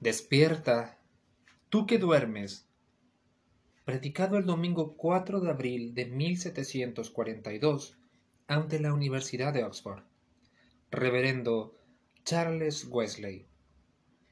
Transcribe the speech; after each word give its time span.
Despierta, 0.00 0.96
tú 1.68 1.86
que 1.86 1.98
duermes. 1.98 2.66
Predicado 3.84 4.38
el 4.38 4.46
domingo 4.46 4.96
4 4.96 5.40
de 5.40 5.50
abril 5.50 5.92
de 5.92 6.06
1742 6.06 7.98
ante 8.46 8.80
la 8.80 8.94
Universidad 8.94 9.52
de 9.52 9.62
Oxford. 9.62 10.02
Reverendo 10.90 11.76
Charles 12.24 12.86
Wesley. 12.88 13.44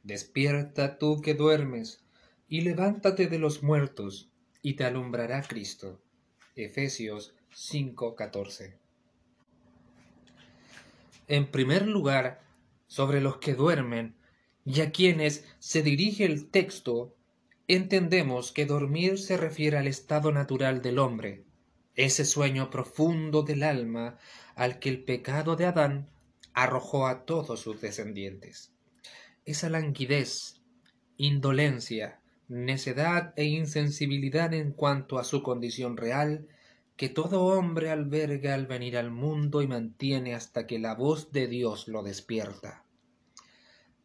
Despierta 0.05 0.97
tú 0.97 1.21
que 1.21 1.35
duermes, 1.35 2.03
y 2.49 2.63
levántate 2.63 3.27
de 3.27 3.39
los 3.39 3.63
muertos, 3.63 4.31
y 4.63 4.73
te 4.73 4.85
alumbrará 4.85 5.43
Cristo. 5.43 6.01
Efesios 6.57 7.35
5:14. 7.53 8.79
En 11.27 11.51
primer 11.51 11.87
lugar, 11.87 12.41
sobre 12.87 13.21
los 13.21 13.37
que 13.37 13.53
duermen, 13.53 14.15
y 14.69 14.83
a 14.83 14.93
quienes 14.93 15.47
se 15.59 15.83
dirige 15.83 16.27
el 16.27 16.51
texto, 16.51 17.15
entendemos 17.69 18.53
que 18.53 18.67
dormir 18.67 19.19
se 19.19 19.39
refiere 19.39 19.79
al 19.79 19.87
estado 19.87 20.31
natural 20.31 20.83
del 20.83 20.99
hombre, 20.99 21.43
ese 21.95 22.27
sueño 22.27 22.69
profundo 22.69 23.43
del 23.43 23.63
alma 23.63 24.19
al 24.57 24.79
que 24.79 24.91
el 24.91 25.05
pecado 25.05 25.57
de 25.57 25.65
Adán 25.65 26.11
arrojó 26.53 27.07
a 27.07 27.25
todos 27.25 27.61
sus 27.61 27.81
descendientes. 27.81 28.71
Esa 29.47 29.71
languidez, 29.71 30.61
indolencia, 31.17 32.21
necedad 32.49 33.33
e 33.37 33.45
insensibilidad 33.45 34.53
en 34.53 34.73
cuanto 34.73 35.19
a 35.19 35.25
su 35.25 35.43
condición 35.43 35.97
real 35.97 36.47
que 36.99 37.09
todo 37.09 37.47
hombre 37.47 37.89
alberga 37.89 38.53
al 38.53 38.67
venir 38.67 38.99
al 38.99 39.11
mundo 39.11 39.63
y 39.63 39.67
mantiene 39.67 40.35
hasta 40.35 40.67
que 40.67 40.79
la 40.79 40.95
voz 40.95 41.33
de 41.33 41.47
Dios 41.47 41.89
lo 41.89 42.03
despierta. 42.03 42.85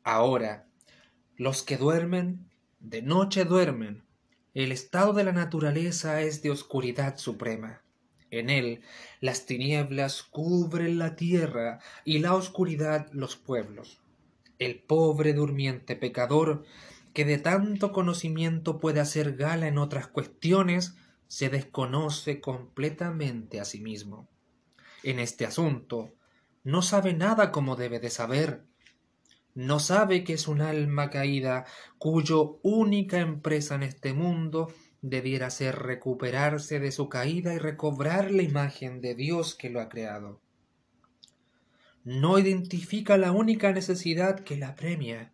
Ahora, 0.04 0.68
los 1.38 1.64
que 1.64 1.78
duermen, 1.78 2.50
de 2.80 3.02
noche 3.02 3.46
duermen. 3.46 4.04
El 4.54 4.74
estado 4.74 5.14
de 5.14 5.24
la 5.24 5.32
naturaleza 5.32 6.22
es 6.22 6.42
de 6.44 6.52
oscuridad 6.52 7.18
suprema. 7.18 7.82
En 8.30 8.50
él 8.50 8.82
las 9.22 9.46
tinieblas 9.46 10.24
cubren 10.24 10.98
la 10.98 11.16
tierra 11.16 11.80
y 12.04 12.20
la 12.20 12.36
oscuridad 12.36 13.08
los 13.14 13.38
pueblos. 13.38 14.02
El 14.60 14.82
pobre 14.82 15.34
durmiente 15.34 15.96
pecador, 15.96 16.66
que 17.14 17.24
de 17.24 17.38
tanto 17.38 17.94
conocimiento 17.94 18.80
puede 18.80 19.00
hacer 19.00 19.38
gala 19.38 19.68
en 19.68 19.78
otras 19.78 20.08
cuestiones, 20.08 20.96
se 21.28 21.50
desconoce 21.50 22.42
completamente 22.42 23.62
a 23.62 23.66
sí 23.66 23.80
mismo. 23.80 24.28
En 25.04 25.20
este 25.20 25.46
asunto, 25.46 26.14
no 26.64 26.82
sabe 26.82 27.14
nada 27.14 27.52
como 27.52 27.76
debe 27.76 28.00
de 28.00 28.10
saber, 28.10 28.66
no 29.56 29.80
sabe 29.80 30.24
que 30.24 30.34
es 30.34 30.48
un 30.48 30.62
alma 30.62 31.10
caída 31.10 31.66
cuyo 31.98 32.60
única 32.64 33.20
empresa 33.20 33.76
en 33.76 33.84
este 33.84 34.14
mundo 34.14 34.74
debiera 35.02 35.50
ser 35.50 35.76
recuperarse 35.76 36.80
de 36.80 36.92
su 36.92 37.10
caída 37.10 37.54
y 37.54 37.60
recobrar 37.60 38.32
la 38.32 38.42
imagen 38.42 39.02
de 39.02 39.16
Dios 39.16 39.54
que 39.54 39.70
lo 39.70 39.82
ha 39.82 39.90
creado. 39.90 40.40
No 42.04 42.40
identifica 42.40 43.18
la 43.18 43.32
única 43.32 43.72
necesidad 43.72 44.40
que 44.40 44.58
la 44.58 44.76
premia, 44.76 45.32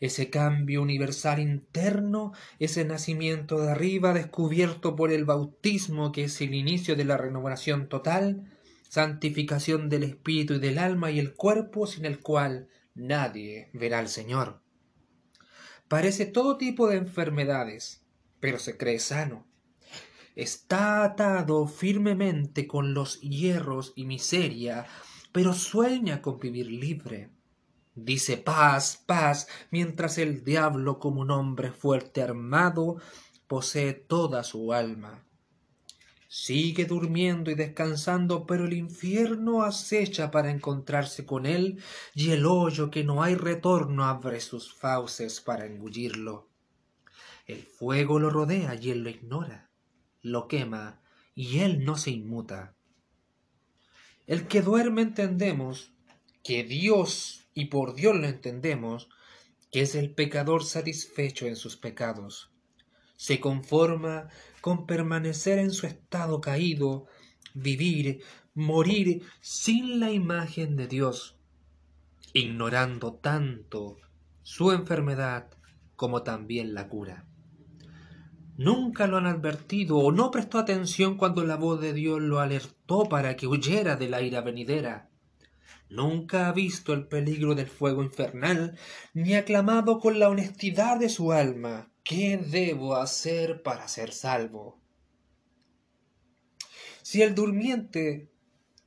ese 0.00 0.30
cambio 0.30 0.82
universal 0.82 1.40
interno, 1.40 2.32
ese 2.58 2.84
nacimiento 2.84 3.60
de 3.60 3.70
arriba 3.70 4.12
descubierto 4.12 4.96
por 4.96 5.12
el 5.12 5.24
bautismo 5.24 6.12
que 6.12 6.24
es 6.24 6.40
el 6.40 6.54
inicio 6.54 6.96
de 6.96 7.04
la 7.04 7.16
renovación 7.16 7.88
total, 7.88 8.50
santificación 8.88 9.88
del 9.88 10.04
espíritu 10.04 10.54
y 10.54 10.58
del 10.58 10.78
alma 10.78 11.10
y 11.10 11.18
el 11.18 11.34
cuerpo 11.34 11.86
sin 11.86 12.04
el 12.04 12.20
cual 12.20 12.68
nadie 13.00 13.70
verá 13.72 13.98
al 13.98 14.08
Señor. 14.08 14.62
Parece 15.88 16.26
todo 16.26 16.56
tipo 16.56 16.88
de 16.88 16.96
enfermedades, 16.96 18.04
pero 18.38 18.58
se 18.58 18.76
cree 18.76 18.98
sano. 18.98 19.46
Está 20.36 21.04
atado 21.04 21.66
firmemente 21.66 22.66
con 22.66 22.94
los 22.94 23.20
hierros 23.20 23.92
y 23.96 24.04
miseria, 24.04 24.86
pero 25.32 25.52
sueña 25.52 26.22
con 26.22 26.38
vivir 26.38 26.70
libre. 26.70 27.30
Dice 27.94 28.36
paz, 28.36 29.02
paz, 29.04 29.48
mientras 29.70 30.16
el 30.18 30.44
diablo 30.44 30.98
como 30.98 31.20
un 31.20 31.30
hombre 31.30 31.72
fuerte 31.72 32.22
armado 32.22 32.96
posee 33.48 33.92
toda 33.92 34.44
su 34.44 34.72
alma. 34.72 35.26
Sigue 36.32 36.84
durmiendo 36.84 37.50
y 37.50 37.56
descansando, 37.56 38.46
pero 38.46 38.66
el 38.66 38.74
infierno 38.74 39.64
acecha 39.64 40.30
para 40.30 40.52
encontrarse 40.52 41.26
con 41.26 41.44
él, 41.44 41.82
y 42.14 42.30
el 42.30 42.46
hoyo 42.46 42.88
que 42.88 43.02
no 43.02 43.24
hay 43.24 43.34
retorno 43.34 44.04
abre 44.04 44.40
sus 44.40 44.72
fauces 44.72 45.40
para 45.40 45.66
engullirlo. 45.66 46.48
El 47.48 47.64
fuego 47.64 48.20
lo 48.20 48.30
rodea 48.30 48.76
y 48.76 48.90
él 48.90 49.02
lo 49.02 49.10
ignora, 49.10 49.70
lo 50.22 50.46
quema 50.46 51.00
y 51.34 51.58
él 51.58 51.84
no 51.84 51.96
se 51.96 52.12
inmuta. 52.12 52.76
El 54.28 54.46
que 54.46 54.62
duerme 54.62 55.02
entendemos 55.02 55.90
que 56.44 56.62
Dios, 56.62 57.48
y 57.54 57.64
por 57.64 57.96
Dios 57.96 58.14
lo 58.14 58.28
entendemos, 58.28 59.08
que 59.72 59.80
es 59.80 59.96
el 59.96 60.14
pecador 60.14 60.62
satisfecho 60.62 61.46
en 61.46 61.56
sus 61.56 61.76
pecados. 61.76 62.52
Se 63.16 63.40
conforma 63.40 64.28
con 64.60 64.86
permanecer 64.86 65.58
en 65.58 65.70
su 65.70 65.86
estado 65.86 66.40
caído, 66.40 67.06
vivir, 67.54 68.22
morir 68.54 69.22
sin 69.40 70.00
la 70.00 70.10
imagen 70.10 70.76
de 70.76 70.86
Dios, 70.86 71.36
ignorando 72.32 73.14
tanto 73.14 73.96
su 74.42 74.72
enfermedad 74.72 75.50
como 75.96 76.22
también 76.22 76.74
la 76.74 76.88
cura. 76.88 77.26
Nunca 78.56 79.06
lo 79.06 79.16
han 79.16 79.26
advertido 79.26 79.98
o 79.98 80.12
no 80.12 80.30
prestó 80.30 80.58
atención 80.58 81.16
cuando 81.16 81.44
la 81.44 81.56
voz 81.56 81.80
de 81.80 81.92
Dios 81.92 82.20
lo 82.20 82.40
alertó 82.40 83.04
para 83.04 83.36
que 83.36 83.46
huyera 83.46 83.96
de 83.96 84.08
la 84.08 84.22
ira 84.22 84.40
venidera. 84.40 85.09
Nunca 85.90 86.48
ha 86.48 86.52
visto 86.52 86.94
el 86.94 87.06
peligro 87.06 87.54
del 87.54 87.66
fuego 87.66 88.02
infernal, 88.02 88.78
ni 89.12 89.34
ha 89.34 89.44
clamado 89.44 89.98
con 89.98 90.18
la 90.18 90.28
honestidad 90.28 90.98
de 90.98 91.08
su 91.08 91.32
alma 91.32 91.90
¿Qué 92.10 92.38
debo 92.38 92.96
hacer 92.96 93.62
para 93.62 93.86
ser 93.86 94.12
salvo? 94.12 94.80
Si 97.02 97.22
el 97.22 97.34
durmiente 97.34 98.32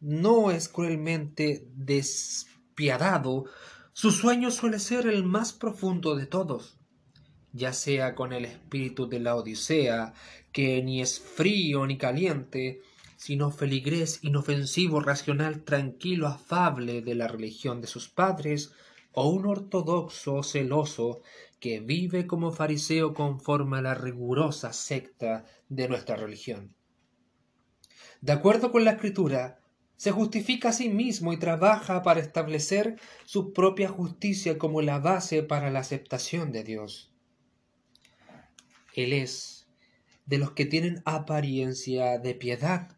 no 0.01 0.51
es 0.51 0.67
cruelmente 0.67 1.65
despiadado, 1.73 3.45
su 3.93 4.11
sueño 4.11 4.51
suele 4.51 4.79
ser 4.79 5.07
el 5.07 5.23
más 5.23 5.53
profundo 5.53 6.15
de 6.15 6.25
todos, 6.25 6.77
ya 7.53 7.71
sea 7.71 8.13
con 8.13 8.33
el 8.33 8.43
espíritu 8.43 9.07
de 9.07 9.21
la 9.21 9.35
Odisea, 9.35 10.13
que 10.51 10.83
ni 10.83 11.01
es 11.01 11.19
frío 11.19 11.85
ni 11.85 11.97
caliente, 11.97 12.81
sino 13.23 13.51
feligrés 13.51 14.19
inofensivo, 14.21 14.99
racional, 14.99 15.63
tranquilo, 15.63 16.27
afable 16.27 17.01
de 17.01 17.15
la 17.15 17.29
religión 17.29 17.79
de 17.79 17.87
sus 17.87 18.09
padres, 18.09 18.73
o 19.13 19.29
un 19.29 19.45
ortodoxo 19.45 20.43
celoso 20.43 21.21
que 21.61 21.79
vive 21.79 22.27
como 22.27 22.51
fariseo 22.51 23.13
conforme 23.13 23.77
a 23.77 23.81
la 23.81 23.95
rigurosa 23.95 24.73
secta 24.73 25.45
de 25.69 25.87
nuestra 25.87 26.17
religión. 26.17 26.75
De 28.19 28.33
acuerdo 28.33 28.73
con 28.73 28.83
la 28.83 28.91
escritura, 28.91 29.61
se 29.95 30.11
justifica 30.11 30.69
a 30.69 30.73
sí 30.73 30.89
mismo 30.89 31.31
y 31.31 31.37
trabaja 31.37 32.03
para 32.03 32.19
establecer 32.19 32.99
su 33.23 33.53
propia 33.53 33.87
justicia 33.87 34.57
como 34.57 34.81
la 34.81 34.99
base 34.99 35.43
para 35.43 35.71
la 35.71 35.79
aceptación 35.79 36.51
de 36.51 36.65
Dios. 36.65 37.13
Él 38.93 39.13
es 39.13 39.65
de 40.25 40.39
los 40.39 40.51
que 40.51 40.65
tienen 40.65 41.01
apariencia 41.05 42.19
de 42.19 42.35
piedad, 42.35 42.97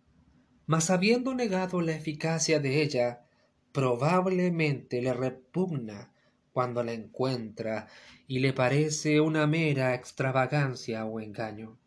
mas 0.68 0.90
habiendo 0.90 1.34
negado 1.34 1.81
la 1.81 1.94
eficacia 1.94 2.59
de 2.59 2.81
ella, 2.81 3.26
probablemente 3.72 5.02
le 5.02 5.14
repugna 5.14 6.12
cuando 6.53 6.84
la 6.84 6.94
encuentra 6.94 7.88
y 8.28 8.39
le 8.39 8.54
parece 8.54 9.19
una 9.19 9.45
mera 9.45 9.94
extravagancia 9.94 11.06
o 11.06 11.19
engaño. 11.19 11.78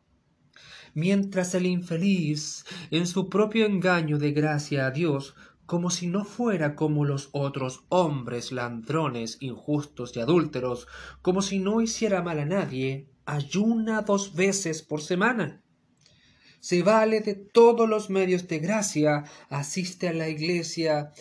Mientras 0.94 1.54
el 1.54 1.66
infeliz, 1.66 2.64
en 2.90 3.06
su 3.06 3.28
propio 3.28 3.66
engaño 3.66 4.18
de 4.18 4.32
gracia 4.32 4.86
a 4.86 4.90
Dios, 4.90 5.34
como 5.64 5.90
si 5.90 6.06
no 6.06 6.24
fuera 6.24 6.74
como 6.74 7.04
los 7.04 7.28
otros 7.32 7.84
hombres 7.88 8.52
ladrones, 8.52 9.36
injustos 9.40 10.16
y 10.16 10.20
adúlteros, 10.20 10.88
como 11.22 11.42
si 11.42 11.58
no 11.58 11.80
hiciera 11.80 12.22
mal 12.22 12.38
a 12.38 12.46
nadie, 12.46 13.06
ayuna 13.26 14.02
dos 14.02 14.34
veces 14.34 14.82
por 14.82 15.02
semana. 15.02 15.62
Se 16.60 16.82
vale 16.82 17.20
de 17.20 17.34
todos 17.34 17.88
los 17.88 18.10
medios 18.10 18.48
de 18.48 18.58
gracia, 18.58 19.24
asiste 19.48 20.08
a 20.08 20.12
la 20.12 20.28
iglesia 20.28 21.12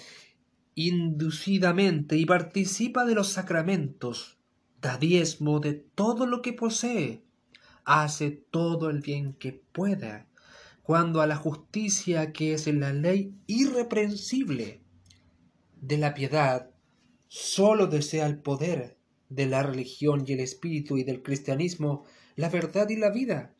inducidamente 0.73 2.17
y 2.17 2.25
participa 2.25 3.05
de 3.05 3.15
los 3.15 3.29
sacramentos, 3.29 4.37
da 4.81 4.97
diezmo 4.97 5.59
de 5.59 5.73
todo 5.73 6.25
lo 6.25 6.41
que 6.41 6.53
posee, 6.53 7.23
hace 7.83 8.31
todo 8.31 8.89
el 8.89 9.01
bien 9.01 9.33
que 9.33 9.53
pueda, 9.53 10.27
cuando 10.83 11.21
a 11.21 11.27
la 11.27 11.35
justicia 11.35 12.31
que 12.31 12.53
es 12.53 12.67
la 12.67 12.93
ley 12.93 13.35
irreprensible. 13.47 14.81
De 15.81 15.97
la 15.97 16.13
piedad 16.13 16.71
sólo 17.27 17.87
desea 17.87 18.25
el 18.25 18.39
poder. 18.39 18.97
De 19.29 19.45
la 19.45 19.61
religión 19.61 20.23
y 20.25 20.33
el 20.33 20.39
espíritu 20.39 20.97
y 20.97 21.03
del 21.03 21.21
cristianismo, 21.21 22.05
la 22.37 22.47
verdad 22.49 22.87
y 22.87 22.95
la 22.95 23.09
vida. 23.09 23.53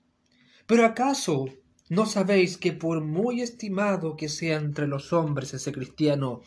Pero 0.66 0.86
acaso 0.86 1.48
no 1.90 2.06
sabéis 2.06 2.58
que 2.58 2.74
por 2.74 3.02
muy 3.02 3.42
estimado 3.42 4.16
que 4.16 4.30
sea 4.30 4.58
entre 4.58 4.88
los 4.88 5.14
hombres 5.14 5.54
ese 5.54 5.72
cristiano, 5.72 6.42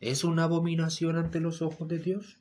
es 0.00 0.24
una 0.24 0.44
abominación 0.44 1.16
ante 1.16 1.40
los 1.40 1.62
ojos 1.62 1.88
de 1.88 1.98
Dios? 1.98 2.38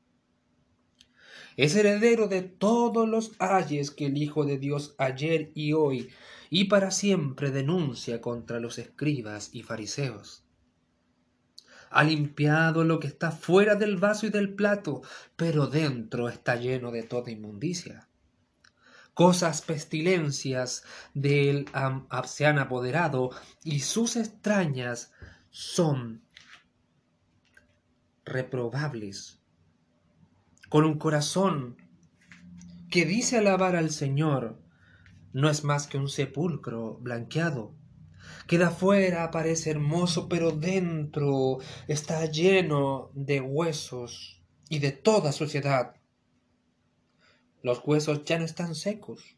Es 1.57 1.75
heredero 1.75 2.28
de 2.28 2.42
todos 2.42 3.07
los 3.07 3.34
ayes 3.40 3.92
que 3.92 4.06
el 4.06 4.18
Hijo 4.18 4.46
de 4.46 4.57
Dios 4.57 4.96
ayer 4.98 5.51
y 5.56 5.74
hoy 5.74 6.10
y 6.50 6.66
para 6.66 6.92
siempre 6.92 7.51
denuncia 7.51 8.22
contra 8.22 8.60
los 8.60 8.78
escribas 8.78 9.50
y 9.54 9.63
fariseos 9.63 10.44
ha 11.90 12.04
limpiado 12.04 12.84
lo 12.84 13.00
que 13.00 13.07
está 13.07 13.31
fuera 13.31 13.75
del 13.75 13.98
vaso 13.98 14.28
y 14.28 14.30
del 14.30 14.54
plato, 14.54 15.02
pero 15.36 15.68
dentro 15.68 16.30
está 16.30 16.56
lleno 16.56 16.92
de 16.92 17.04
toda 17.04 17.31
inmundicia. 17.31 18.08
Cosas 19.19 19.62
pestilencias 19.62 20.83
de 21.13 21.50
él 21.50 21.66
se 22.24 22.45
han 22.45 22.57
apoderado 22.57 23.31
y 23.66 23.81
sus 23.81 24.16
extrañas 24.16 25.12
son 25.50 26.21
reprobables. 28.24 29.42
Con 30.69 30.86
un 30.86 30.98
corazón 30.98 31.75
que 32.89 33.04
dice 33.04 33.39
alabar 33.39 33.75
al 33.75 33.89
Señor, 33.89 34.57
no 35.33 35.50
es 35.50 35.66
más 35.66 35.88
que 35.88 35.98
un 35.98 36.07
sepulcro 36.07 36.94
blanqueado 37.01 37.74
que 38.48 38.57
de 38.57 38.63
afuera 38.63 39.31
parece 39.31 39.71
hermoso, 39.71 40.30
pero 40.30 40.51
dentro 40.51 41.57
está 41.89 42.25
lleno 42.25 43.12
de 43.13 43.42
huesos 43.42 44.42
y 44.69 44.80
de 44.80 44.94
toda 44.94 45.33
suciedad. 45.33 45.99
Los 47.61 47.81
huesos 47.85 48.23
ya 48.25 48.39
no 48.39 48.45
están 48.45 48.75
secos. 48.75 49.35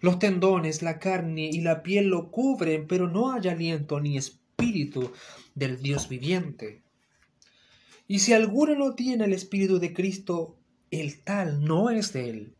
Los 0.00 0.18
tendones, 0.18 0.82
la 0.82 0.98
carne 0.98 1.50
y 1.52 1.60
la 1.60 1.82
piel 1.82 2.08
lo 2.08 2.30
cubren, 2.30 2.86
pero 2.86 3.08
no 3.08 3.32
hay 3.32 3.48
aliento 3.48 4.00
ni 4.00 4.16
espíritu 4.16 5.12
del 5.54 5.82
Dios 5.82 6.08
viviente. 6.08 6.82
Y 8.06 8.20
si 8.20 8.32
alguno 8.32 8.74
no 8.74 8.94
tiene 8.94 9.24
el 9.24 9.32
espíritu 9.32 9.78
de 9.78 9.92
Cristo, 9.92 10.56
el 10.90 11.22
tal 11.22 11.64
no 11.64 11.90
es 11.90 12.12
de 12.12 12.30
él. 12.30 12.54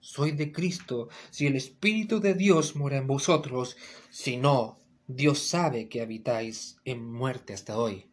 Soy 0.00 0.32
de 0.32 0.52
Cristo 0.52 1.08
si 1.30 1.46
el 1.46 1.56
espíritu 1.56 2.20
de 2.20 2.34
Dios 2.34 2.76
mora 2.76 2.96
en 2.96 3.06
vosotros, 3.06 3.76
si 4.10 4.36
no, 4.36 4.80
Dios 5.08 5.40
sabe 5.40 5.88
que 5.88 6.00
habitáis 6.00 6.78
en 6.84 7.04
muerte 7.04 7.52
hasta 7.52 7.78
hoy. 7.78 8.06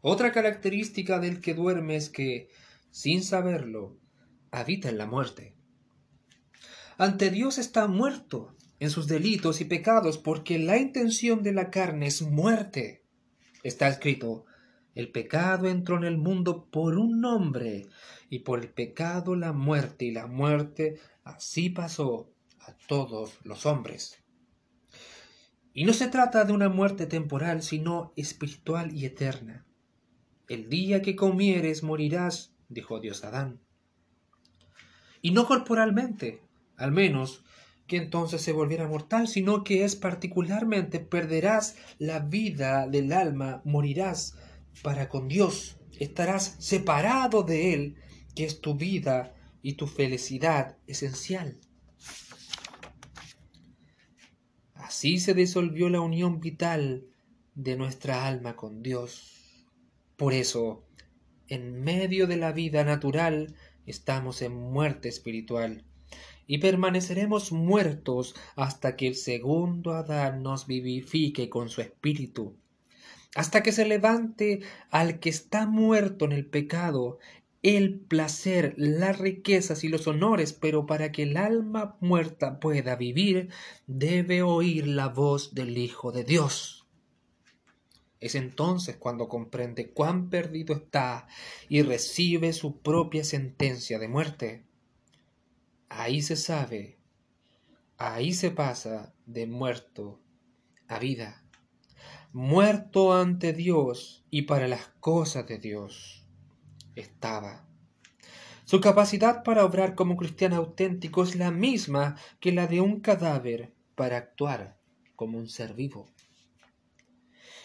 Otra 0.00 0.32
característica 0.32 1.18
del 1.18 1.40
que 1.40 1.54
duerme 1.54 1.96
es 1.96 2.08
que, 2.08 2.48
sin 2.90 3.22
saberlo, 3.22 3.99
habita 4.50 4.88
en 4.88 4.98
la 4.98 5.06
muerte. 5.06 5.54
Ante 6.98 7.30
Dios 7.30 7.58
está 7.58 7.86
muerto 7.86 8.54
en 8.78 8.90
sus 8.90 9.06
delitos 9.06 9.60
y 9.60 9.64
pecados 9.64 10.18
porque 10.18 10.58
la 10.58 10.78
intención 10.78 11.42
de 11.42 11.52
la 11.52 11.70
carne 11.70 12.06
es 12.06 12.22
muerte. 12.22 13.04
Está 13.62 13.88
escrito, 13.88 14.44
el 14.94 15.10
pecado 15.10 15.68
entró 15.68 15.96
en 15.96 16.04
el 16.04 16.18
mundo 16.18 16.66
por 16.70 16.98
un 16.98 17.24
hombre 17.24 17.86
y 18.28 18.40
por 18.40 18.60
el 18.60 18.70
pecado 18.70 19.36
la 19.36 19.52
muerte 19.52 20.06
y 20.06 20.10
la 20.10 20.26
muerte 20.26 20.98
así 21.24 21.70
pasó 21.70 22.32
a 22.60 22.74
todos 22.86 23.38
los 23.44 23.66
hombres. 23.66 24.22
Y 25.72 25.84
no 25.84 25.92
se 25.92 26.08
trata 26.08 26.44
de 26.44 26.52
una 26.52 26.68
muerte 26.68 27.06
temporal, 27.06 27.62
sino 27.62 28.12
espiritual 28.16 28.92
y 28.92 29.06
eterna. 29.06 29.64
El 30.48 30.68
día 30.68 31.00
que 31.00 31.14
comieres 31.14 31.82
morirás, 31.84 32.52
dijo 32.68 32.98
Dios 32.98 33.24
a 33.24 33.28
Adán. 33.28 33.60
Y 35.22 35.32
no 35.32 35.46
corporalmente, 35.46 36.42
al 36.76 36.92
menos 36.92 37.44
que 37.86 37.96
entonces 37.96 38.40
se 38.40 38.52
volviera 38.52 38.86
mortal, 38.86 39.26
sino 39.26 39.64
que 39.64 39.84
es 39.84 39.96
particularmente 39.96 41.00
perderás 41.00 41.76
la 41.98 42.20
vida 42.20 42.86
del 42.86 43.12
alma, 43.12 43.62
morirás 43.64 44.36
para 44.82 45.08
con 45.08 45.28
Dios, 45.28 45.76
estarás 45.98 46.56
separado 46.58 47.42
de 47.42 47.74
Él, 47.74 47.96
que 48.34 48.44
es 48.44 48.60
tu 48.60 48.76
vida 48.76 49.34
y 49.60 49.74
tu 49.74 49.86
felicidad 49.86 50.76
esencial. 50.86 51.58
Así 54.74 55.18
se 55.18 55.34
disolvió 55.34 55.88
la 55.88 56.00
unión 56.00 56.40
vital 56.40 57.06
de 57.54 57.76
nuestra 57.76 58.26
alma 58.26 58.56
con 58.56 58.82
Dios. 58.82 59.66
Por 60.16 60.32
eso, 60.32 60.84
en 61.48 61.82
medio 61.82 62.26
de 62.26 62.36
la 62.36 62.52
vida 62.52 62.84
natural, 62.84 63.54
estamos 63.90 64.42
en 64.42 64.54
muerte 64.54 65.08
espiritual 65.08 65.84
y 66.46 66.58
permaneceremos 66.58 67.52
muertos 67.52 68.34
hasta 68.56 68.96
que 68.96 69.06
el 69.06 69.14
segundo 69.14 69.92
Adán 69.92 70.42
nos 70.42 70.66
vivifique 70.66 71.48
con 71.48 71.68
su 71.68 71.80
espíritu, 71.80 72.56
hasta 73.36 73.62
que 73.62 73.70
se 73.70 73.84
levante 73.84 74.60
al 74.90 75.20
que 75.20 75.28
está 75.28 75.66
muerto 75.66 76.24
en 76.24 76.32
el 76.32 76.46
pecado 76.46 77.18
el 77.62 78.00
placer, 78.00 78.74
las 78.78 79.18
riquezas 79.18 79.84
y 79.84 79.88
los 79.88 80.06
honores, 80.06 80.54
pero 80.54 80.86
para 80.86 81.12
que 81.12 81.24
el 81.24 81.36
alma 81.36 81.96
muerta 82.00 82.58
pueda 82.58 82.96
vivir, 82.96 83.50
debe 83.86 84.42
oír 84.42 84.86
la 84.86 85.08
voz 85.08 85.54
del 85.54 85.76
Hijo 85.76 86.10
de 86.10 86.24
Dios. 86.24 86.79
Es 88.20 88.34
entonces 88.34 88.96
cuando 88.96 89.28
comprende 89.28 89.90
cuán 89.90 90.28
perdido 90.28 90.74
está 90.74 91.26
y 91.70 91.82
recibe 91.82 92.52
su 92.52 92.80
propia 92.80 93.24
sentencia 93.24 93.98
de 93.98 94.08
muerte. 94.08 94.66
Ahí 95.88 96.20
se 96.20 96.36
sabe, 96.36 96.98
ahí 97.96 98.34
se 98.34 98.50
pasa 98.50 99.14
de 99.24 99.46
muerto 99.46 100.20
a 100.86 100.98
vida, 100.98 101.42
muerto 102.32 103.14
ante 103.14 103.54
Dios 103.54 104.24
y 104.30 104.42
para 104.42 104.68
las 104.68 104.88
cosas 105.00 105.46
de 105.46 105.58
Dios 105.58 106.26
estaba. 106.94 107.66
Su 108.66 108.80
capacidad 108.80 109.42
para 109.42 109.64
obrar 109.64 109.94
como 109.94 110.16
cristiano 110.16 110.56
auténtico 110.56 111.24
es 111.24 111.34
la 111.36 111.50
misma 111.50 112.16
que 112.38 112.52
la 112.52 112.66
de 112.66 112.80
un 112.80 113.00
cadáver 113.00 113.72
para 113.96 114.18
actuar 114.18 114.78
como 115.16 115.38
un 115.38 115.48
ser 115.48 115.74
vivo. 115.74 116.06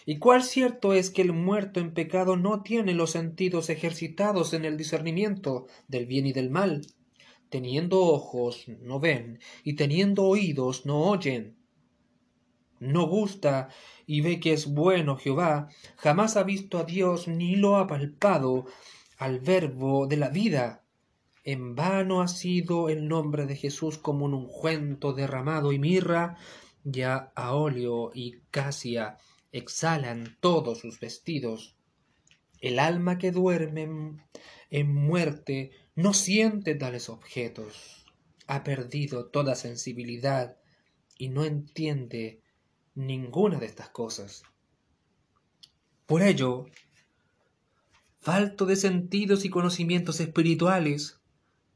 Y 0.08 0.20
cuál 0.20 0.44
cierto 0.44 0.92
es 0.92 1.10
que 1.10 1.20
el 1.20 1.32
muerto 1.32 1.80
en 1.80 1.92
pecado 1.92 2.36
no 2.36 2.62
tiene 2.62 2.94
los 2.94 3.10
sentidos 3.10 3.68
ejercitados 3.70 4.54
en 4.54 4.64
el 4.64 4.76
discernimiento 4.76 5.66
del 5.88 6.06
bien 6.06 6.26
y 6.26 6.32
del 6.32 6.48
mal. 6.48 6.86
Teniendo 7.48 8.00
ojos 8.00 8.66
no 8.82 9.00
ven, 9.00 9.40
y 9.64 9.74
teniendo 9.74 10.22
oídos 10.22 10.86
no 10.86 11.00
oyen. 11.00 11.56
No 12.78 13.08
gusta 13.08 13.68
y 14.06 14.20
ve 14.20 14.38
que 14.38 14.52
es 14.52 14.72
bueno 14.72 15.16
Jehová, 15.16 15.70
jamás 15.96 16.36
ha 16.36 16.44
visto 16.44 16.78
a 16.78 16.84
Dios 16.84 17.26
ni 17.26 17.56
lo 17.56 17.76
ha 17.76 17.88
palpado, 17.88 18.66
al 19.18 19.40
verbo 19.40 20.06
de 20.06 20.18
la 20.18 20.28
vida. 20.28 20.84
En 21.42 21.74
vano 21.74 22.20
ha 22.20 22.28
sido 22.28 22.90
el 22.90 23.08
nombre 23.08 23.46
de 23.46 23.56
Jesús 23.56 23.98
como 23.98 24.24
un 24.26 24.34
ungüento 24.34 25.14
derramado 25.14 25.72
y 25.72 25.80
mirra, 25.80 26.36
ya 26.84 27.32
a 27.34 27.56
óleo 27.56 28.12
y 28.14 28.36
casia 28.52 29.16
exhalan 29.52 30.36
todos 30.40 30.78
sus 30.78 31.00
vestidos. 31.00 31.76
El 32.60 32.78
alma 32.78 33.18
que 33.18 33.32
duerme 33.32 33.88
en 34.70 34.94
muerte 34.94 35.70
no 35.94 36.14
siente 36.14 36.74
tales 36.74 37.08
objetos, 37.08 38.06
ha 38.46 38.64
perdido 38.64 39.26
toda 39.26 39.54
sensibilidad 39.54 40.56
y 41.18 41.28
no 41.28 41.44
entiende 41.44 42.42
ninguna 42.94 43.58
de 43.58 43.66
estas 43.66 43.90
cosas. 43.90 44.42
Por 46.06 46.22
ello, 46.22 46.66
falto 48.20 48.66
de 48.66 48.76
sentidos 48.76 49.44
y 49.44 49.50
conocimientos 49.50 50.20
espirituales, 50.20 51.20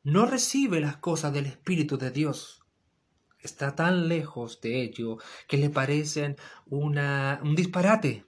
no 0.03 0.27
recibe 0.27 0.81
las 0.81 0.97
cosas 0.97 1.33
del 1.33 1.47
Espíritu 1.47 1.99
de 1.99 2.11
Dios. 2.11 2.60
Está 3.43 3.75
tan 3.75 4.09
lejos 4.09 4.61
de 4.61 4.83
ello 4.83 5.19
que 5.49 5.57
le 5.57 5.71
parecen 5.71 6.37
una, 6.67 7.41
un 7.43 7.57
disparate. 7.57 8.25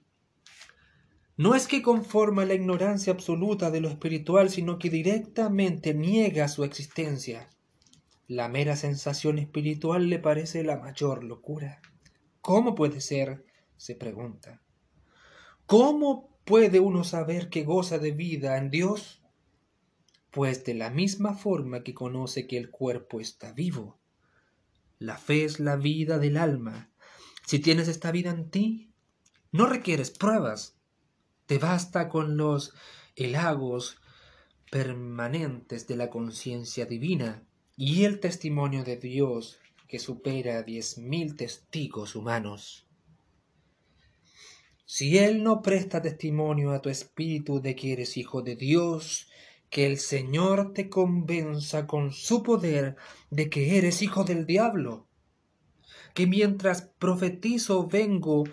No 1.37 1.55
es 1.55 1.67
que 1.67 1.81
conforma 1.81 2.45
la 2.45 2.53
ignorancia 2.53 3.13
absoluta 3.13 3.71
de 3.71 3.81
lo 3.81 3.89
espiritual, 3.89 4.49
sino 4.49 4.77
que 4.77 4.89
directamente 4.89 5.93
niega 5.93 6.47
su 6.47 6.63
existencia. 6.63 7.49
La 8.27 8.49
mera 8.49 8.75
sensación 8.75 9.39
espiritual 9.39 10.09
le 10.09 10.19
parece 10.19 10.63
la 10.63 10.77
mayor 10.77 11.23
locura. 11.23 11.81
¿Cómo 12.41 12.75
puede 12.75 13.01
ser? 13.01 13.45
se 13.77 13.95
pregunta. 13.95 14.61
¿Cómo 15.65 16.33
¿Puede 16.45 16.81
uno 16.81 17.05
saber 17.05 17.47
que 17.47 17.63
goza 17.63 17.99
de 17.99 18.11
vida 18.11 18.57
en 18.57 18.69
Dios? 18.69 19.21
Pues 20.29 20.65
de 20.65 20.73
la 20.73 20.89
misma 20.89 21.35
forma 21.35 21.83
que 21.83 21.93
conoce 21.93 22.47
que 22.47 22.57
el 22.57 22.69
cuerpo 22.69 23.21
está 23.21 23.53
vivo. 23.53 23.97
La 25.03 25.17
fe 25.17 25.43
es 25.43 25.59
la 25.59 25.75
vida 25.75 26.17
del 26.17 26.37
alma. 26.37 26.89
Si 27.45 27.59
tienes 27.59 27.89
esta 27.89 28.09
vida 28.09 28.29
en 28.29 28.49
ti, 28.49 28.93
no 29.51 29.65
requieres 29.65 30.11
pruebas. 30.11 30.77
Te 31.45 31.57
basta 31.57 32.07
con 32.07 32.37
los 32.37 32.73
helagos 33.17 33.97
permanentes 34.71 35.87
de 35.87 35.97
la 35.97 36.09
conciencia 36.09 36.85
divina 36.85 37.45
y 37.75 38.05
el 38.05 38.21
testimonio 38.21 38.85
de 38.85 38.95
Dios 38.95 39.59
que 39.89 39.99
supera 39.99 40.63
diez 40.63 40.97
mil 40.97 41.35
testigos 41.35 42.15
humanos. 42.15 42.87
Si 44.85 45.17
Él 45.17 45.43
no 45.43 45.61
presta 45.61 46.01
testimonio 46.01 46.71
a 46.71 46.81
tu 46.81 46.87
espíritu 46.87 47.59
de 47.59 47.75
que 47.75 47.91
eres 47.91 48.15
hijo 48.15 48.41
de 48.41 48.55
Dios, 48.55 49.27
que 49.73 49.87
el 49.87 49.97
Señor 49.97 50.71
te 50.71 50.87
convenza 50.87 51.87
con 51.87 52.11
su 52.11 52.43
poder 52.43 52.95
de 53.31 53.49
que 53.49 53.79
eres 53.79 54.03
hijo 54.03 54.23
del 54.23 54.45
diablo, 54.45 55.07
que 56.13 56.27
mientras 56.27 56.83
profetizo 56.99 57.87
vengo 57.87 58.43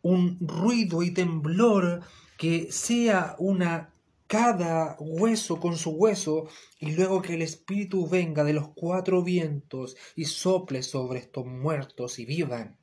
un 0.00 0.38
ruido 0.40 1.02
y 1.02 1.10
temblor 1.10 2.00
que 2.38 2.72
sea 2.72 3.36
una 3.38 3.92
cada 4.26 4.96
hueso 4.98 5.60
con 5.60 5.76
su 5.76 5.90
hueso, 5.90 6.48
y 6.80 6.92
luego 6.92 7.20
que 7.20 7.34
el 7.34 7.42
Espíritu 7.42 8.08
venga 8.08 8.42
de 8.42 8.54
los 8.54 8.68
cuatro 8.68 9.22
vientos 9.22 9.96
y 10.16 10.24
sople 10.24 10.82
sobre 10.82 11.18
estos 11.18 11.44
muertos 11.44 12.18
y 12.18 12.24
vivan. 12.24 12.77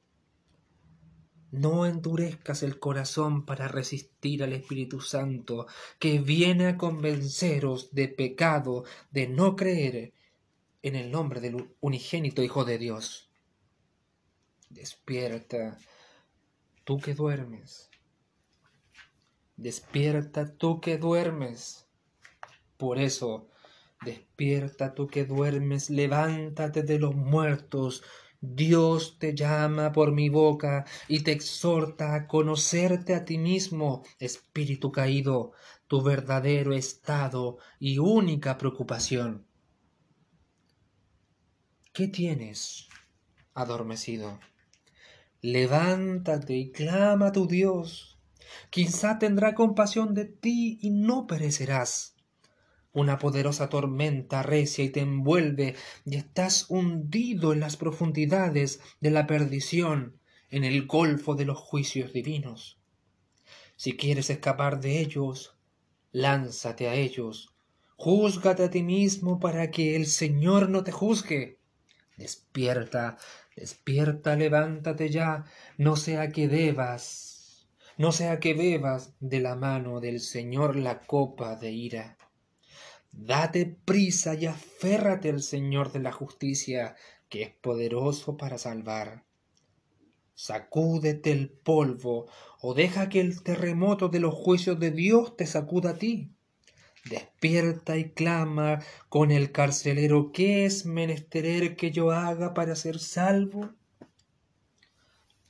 No 1.52 1.86
endurezcas 1.86 2.64
el 2.64 2.80
corazón 2.80 3.46
para 3.46 3.68
resistir 3.68 4.44
al 4.44 4.54
Espíritu 4.54 5.00
Santo, 5.02 5.68
que 6.00 6.20
viene 6.20 6.68
a 6.68 6.78
convenceros 6.78 7.94
de 7.94 8.08
pecado, 8.08 8.84
de 9.12 9.28
no 9.28 9.56
creer 9.56 10.14
en 10.82 10.96
el 10.96 11.12
nombre 11.12 11.42
del 11.42 11.70
unigénito 11.82 12.44
Hijo 12.44 12.66
de 12.66 12.78
Dios. 12.78 13.30
Despierta, 14.70 15.80
tú 16.84 17.00
que 17.00 17.14
duermes. 17.14 17.90
Despierta 19.58 20.54
tú 20.54 20.82
que 20.82 20.98
duermes. 20.98 21.88
Por 22.78 23.00
eso, 23.00 23.48
despierta 24.04 24.94
tú 24.94 25.08
que 25.08 25.26
duermes, 25.26 25.90
levántate 25.90 26.84
de 26.84 27.00
los 27.00 27.16
muertos. 27.16 28.04
Dios 28.54 29.18
te 29.18 29.34
llama 29.34 29.92
por 29.92 30.12
mi 30.12 30.30
boca 30.30 30.86
y 31.08 31.22
te 31.22 31.32
exhorta 31.32 32.14
a 32.14 32.28
conocerte 32.28 33.16
a 33.16 33.26
ti 33.26 33.38
mismo, 33.38 34.04
espíritu 34.20 34.92
caído, 34.92 35.54
tu 35.88 36.02
verdadero 36.02 36.74
estado 36.74 37.58
y 37.80 37.98
única 37.98 38.58
preocupación. 38.58 39.46
¿Qué 41.94 42.08
tienes 42.08 42.88
adormecido? 43.54 44.40
Levántate 45.42 46.56
y 46.56 46.72
clama 46.72 47.28
a 47.28 47.32
tu 47.32 47.48
Dios. 47.48 48.20
Quizá 48.70 49.20
tendrá 49.20 49.56
compasión 49.56 50.14
de 50.14 50.26
ti 50.26 50.78
y 50.82 50.90
no 50.90 51.28
perecerás. 51.28 52.15
Una 52.96 53.20
poderosa 53.20 53.68
tormenta 53.68 54.42
recia 54.42 54.86
y 54.86 54.90
te 54.90 55.02
envuelve 55.02 55.76
y 56.06 56.16
estás 56.16 56.68
hundido 56.70 57.52
en 57.52 57.60
las 57.60 57.76
profundidades 57.76 58.80
de 59.02 59.12
la 59.12 59.28
perdición, 59.28 60.18
en 60.50 60.64
el 60.64 60.88
golfo 60.88 61.36
de 61.36 61.44
los 61.44 61.58
juicios 61.58 62.14
divinos. 62.14 62.80
Si 63.76 63.98
quieres 63.98 64.30
escapar 64.30 64.80
de 64.80 65.02
ellos, 65.02 65.58
lánzate 66.14 66.88
a 66.88 66.96
ellos. 66.96 67.54
Júzgate 67.98 68.64
a 68.64 68.70
ti 68.70 68.82
mismo 68.82 69.42
para 69.42 69.72
que 69.72 69.98
el 69.98 70.06
Señor 70.06 70.70
no 70.70 70.86
te 70.86 70.94
juzgue. 70.94 71.60
Despierta, 72.16 73.18
despierta, 73.58 74.38
levántate 74.38 75.10
ya, 75.10 75.44
no 75.78 75.98
sea 75.98 76.30
que 76.30 76.48
debas, 76.48 77.68
no 77.98 78.14
sea 78.14 78.40
que 78.40 78.54
bebas 78.54 79.14
de 79.20 79.42
la 79.42 79.56
mano 79.56 80.00
del 80.00 80.22
Señor 80.22 80.78
la 80.78 81.00
copa 81.00 81.58
de 81.58 81.72
ira. 81.72 82.15
Date 83.18 83.66
prisa 83.86 84.36
y 84.36 84.46
aférrate 84.46 85.30
al 85.30 85.42
Señor 85.42 85.92
de 85.92 86.00
la 86.00 86.12
justicia, 86.12 86.96
que 87.30 87.44
es 87.44 87.50
poderoso 87.50 88.38
para 88.38 88.58
salvar. 88.58 89.24
Sacúdete 90.34 91.32
el 91.32 91.50
polvo, 91.50 92.28
o 92.62 92.74
deja 92.74 93.10
que 93.10 93.22
el 93.22 93.42
terremoto 93.42 94.10
de 94.10 94.20
los 94.20 94.34
juicios 94.34 94.80
de 94.80 94.92
Dios 94.92 95.36
te 95.38 95.48
sacuda 95.48 95.92
a 95.92 95.98
ti 95.98 96.36
despierta 97.10 97.98
y 97.98 98.12
clama 98.12 98.84
con 99.10 99.32
el 99.32 99.52
carcelero, 99.52 100.32
¿qué 100.32 100.66
es 100.66 100.86
menesterer 100.86 101.76
que 101.76 101.92
yo 101.92 102.12
haga 102.12 102.54
para 102.54 102.76
ser 102.76 103.00
salvo? 103.00 103.74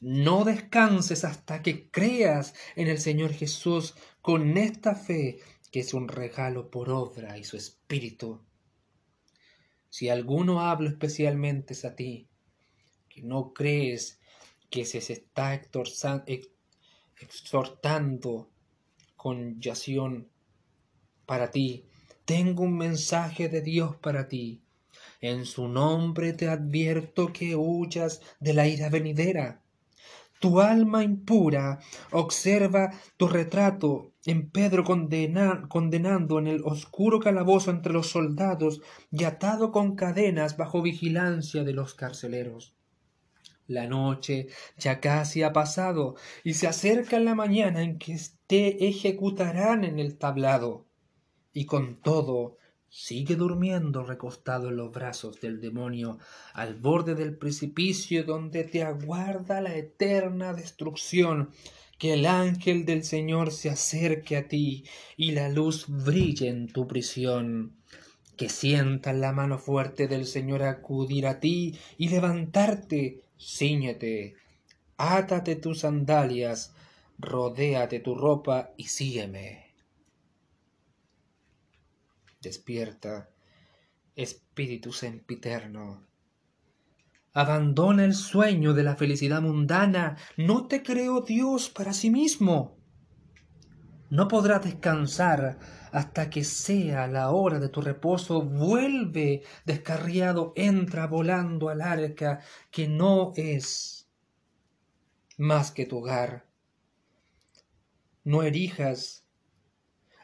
No 0.01 0.43
descanses 0.43 1.23
hasta 1.23 1.61
que 1.61 1.89
creas 1.89 2.53
en 2.75 2.87
el 2.87 2.99
Señor 2.99 3.33
Jesús 3.33 3.95
con 4.21 4.57
esta 4.57 4.95
fe 4.95 5.39
que 5.75 5.81
es 5.81 5.93
un 5.93 6.07
regalo 6.07 6.71
por 6.71 6.89
obra 6.89 7.37
y 7.37 7.43
su 7.43 7.57
espíritu. 7.57 8.39
Si 9.89 10.07
alguno 10.07 10.61
hablo 10.61 10.87
especialmente 10.87 11.73
es 11.73 11.83
a 11.83 11.97
ti, 11.97 12.29
que 13.09 13.21
no 13.21 13.51
crees 13.51 14.21
que 14.69 14.85
se 14.85 14.99
está 14.99 15.53
exhortando 17.17 18.49
con 19.17 19.59
yación 19.59 20.29
para 21.25 21.51
ti. 21.51 21.89
Tengo 22.23 22.63
un 22.63 22.77
mensaje 22.77 23.49
de 23.49 23.59
Dios 23.59 23.97
para 23.97 24.29
ti. 24.29 24.61
En 25.19 25.43
su 25.43 25.67
nombre 25.67 26.31
te 26.31 26.47
advierto 26.47 27.33
que 27.33 27.57
huyas 27.57 28.21
de 28.39 28.53
la 28.53 28.65
ira 28.65 28.87
venidera. 28.87 29.61
Tu 30.39 30.59
alma 30.59 31.03
impura 31.03 31.79
observa 32.11 32.91
tu 33.17 33.27
retrato 33.27 34.11
en 34.25 34.49
Pedro 34.49 34.83
condenando 34.83 36.39
en 36.39 36.47
el 36.47 36.61
oscuro 36.63 37.19
calabozo 37.19 37.71
entre 37.71 37.93
los 37.93 38.07
soldados 38.07 38.81
y 39.11 39.23
atado 39.23 39.71
con 39.71 39.95
cadenas 39.95 40.57
bajo 40.57 40.81
vigilancia 40.81 41.63
de 41.63 41.73
los 41.73 41.93
carceleros. 41.93 42.73
La 43.67 43.87
noche 43.87 44.47
ya 44.77 44.99
casi 44.99 45.41
ha 45.41 45.51
pasado 45.53 46.15
y 46.43 46.53
se 46.53 46.67
acerca 46.67 47.19
la 47.19 47.33
mañana 47.33 47.81
en 47.81 47.97
que 47.97 48.19
te 48.45 48.87
ejecutarán 48.87 49.83
en 49.83 49.99
el 49.99 50.17
tablado 50.17 50.85
y 51.51 51.65
con 51.65 51.95
todo 52.01 52.57
sigue 52.97 53.35
durmiendo 53.35 54.03
recostado 54.03 54.69
en 54.69 54.77
los 54.77 54.89
brazos 54.89 55.41
del 55.41 55.59
demonio 55.59 56.17
al 56.53 56.75
borde 56.75 57.13
del 57.13 57.35
precipicio 57.35 58.23
donde 58.23 58.63
te 58.63 58.83
aguarda 58.83 59.59
la 59.59 59.75
eterna 59.75 60.53
destrucción 60.53 61.49
que 61.97 62.13
el 62.13 62.25
ángel 62.25 62.85
del 62.85 63.03
Señor 63.03 63.51
se 63.51 63.69
acerque 63.69 64.37
a 64.37 64.47
ti 64.47 64.85
y 65.17 65.31
la 65.31 65.49
luz 65.49 65.87
brille 65.89 66.47
en 66.47 66.67
tu 66.71 66.87
prisión. 66.87 67.73
Que 68.37 68.47
sientas 68.47 69.15
la 69.15 69.33
mano 69.33 69.59
fuerte 69.59 70.07
del 70.07 70.25
Señor 70.25 70.63
acudir 70.63 71.27
a 71.27 71.41
ti 71.41 71.77
y 71.97 72.07
levantarte, 72.07 73.23
ciñete, 73.37 74.35
átate 74.95 75.57
tus 75.57 75.79
sandalias, 75.79 76.73
rodéate 77.19 77.99
tu 77.99 78.15
ropa 78.15 78.71
y 78.77 78.85
sígueme. 78.85 79.64
Despierta, 82.45 83.27
Espíritu 84.15 84.93
sempiterno. 84.93 86.05
Abandona 87.33 88.05
el 88.05 88.13
sueño 88.13 88.75
de 88.75 88.83
la 88.83 88.95
felicidad 88.95 89.41
mundana. 89.41 90.15
No 90.37 90.67
te 90.67 90.83
creó 90.83 91.21
Dios 91.21 91.71
para 91.71 91.91
sí 91.91 92.11
mismo. 92.11 92.77
No 94.11 94.27
podrás 94.27 94.63
descansar 94.63 95.57
hasta 95.91 96.29
que 96.29 96.43
sea 96.43 97.07
la 97.07 97.31
hora 97.31 97.59
de 97.59 97.69
tu 97.69 97.81
reposo. 97.81 98.43
Vuelve 98.43 99.41
descarriado, 99.65 100.53
entra 100.55 101.07
volando 101.07 101.69
al 101.69 101.81
arca 101.81 102.41
que 102.69 102.87
no 102.87 103.33
es 103.35 104.07
más 105.39 105.71
que 105.71 105.87
tu 105.87 105.97
hogar. 105.97 106.45
No 108.23 108.43
erijas 108.43 109.24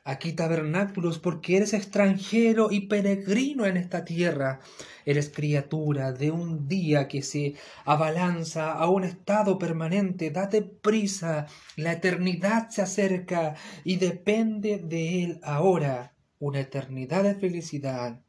aquí 0.04 0.34
tabernáculos 0.34 1.20
porque 1.20 1.58
eres 1.58 1.74
extranjero 1.74 2.72
y 2.72 2.88
peregrino 2.88 3.66
en 3.66 3.78
esta 3.78 4.04
tierra. 4.04 4.60
Eres 5.06 5.30
criatura 5.30 6.12
de 6.12 6.32
un 6.32 6.68
día 6.68 7.08
que 7.08 7.22
se 7.22 7.56
abalanza 7.86 8.72
a 8.72 8.90
un 8.90 9.04
estado 9.04 9.60
permanente. 9.60 10.32
Date 10.32 10.62
prisa, 10.62 11.48
la 11.76 11.94
eternidad 11.94 12.70
se 12.70 12.82
acerca 12.82 13.56
y 13.84 13.98
depende 13.98 14.80
de 14.80 15.24
él 15.24 15.40
ahora. 15.44 16.16
Una 16.40 16.60
eternidad 16.60 17.24
de 17.24 17.36
felicidad 17.36 18.20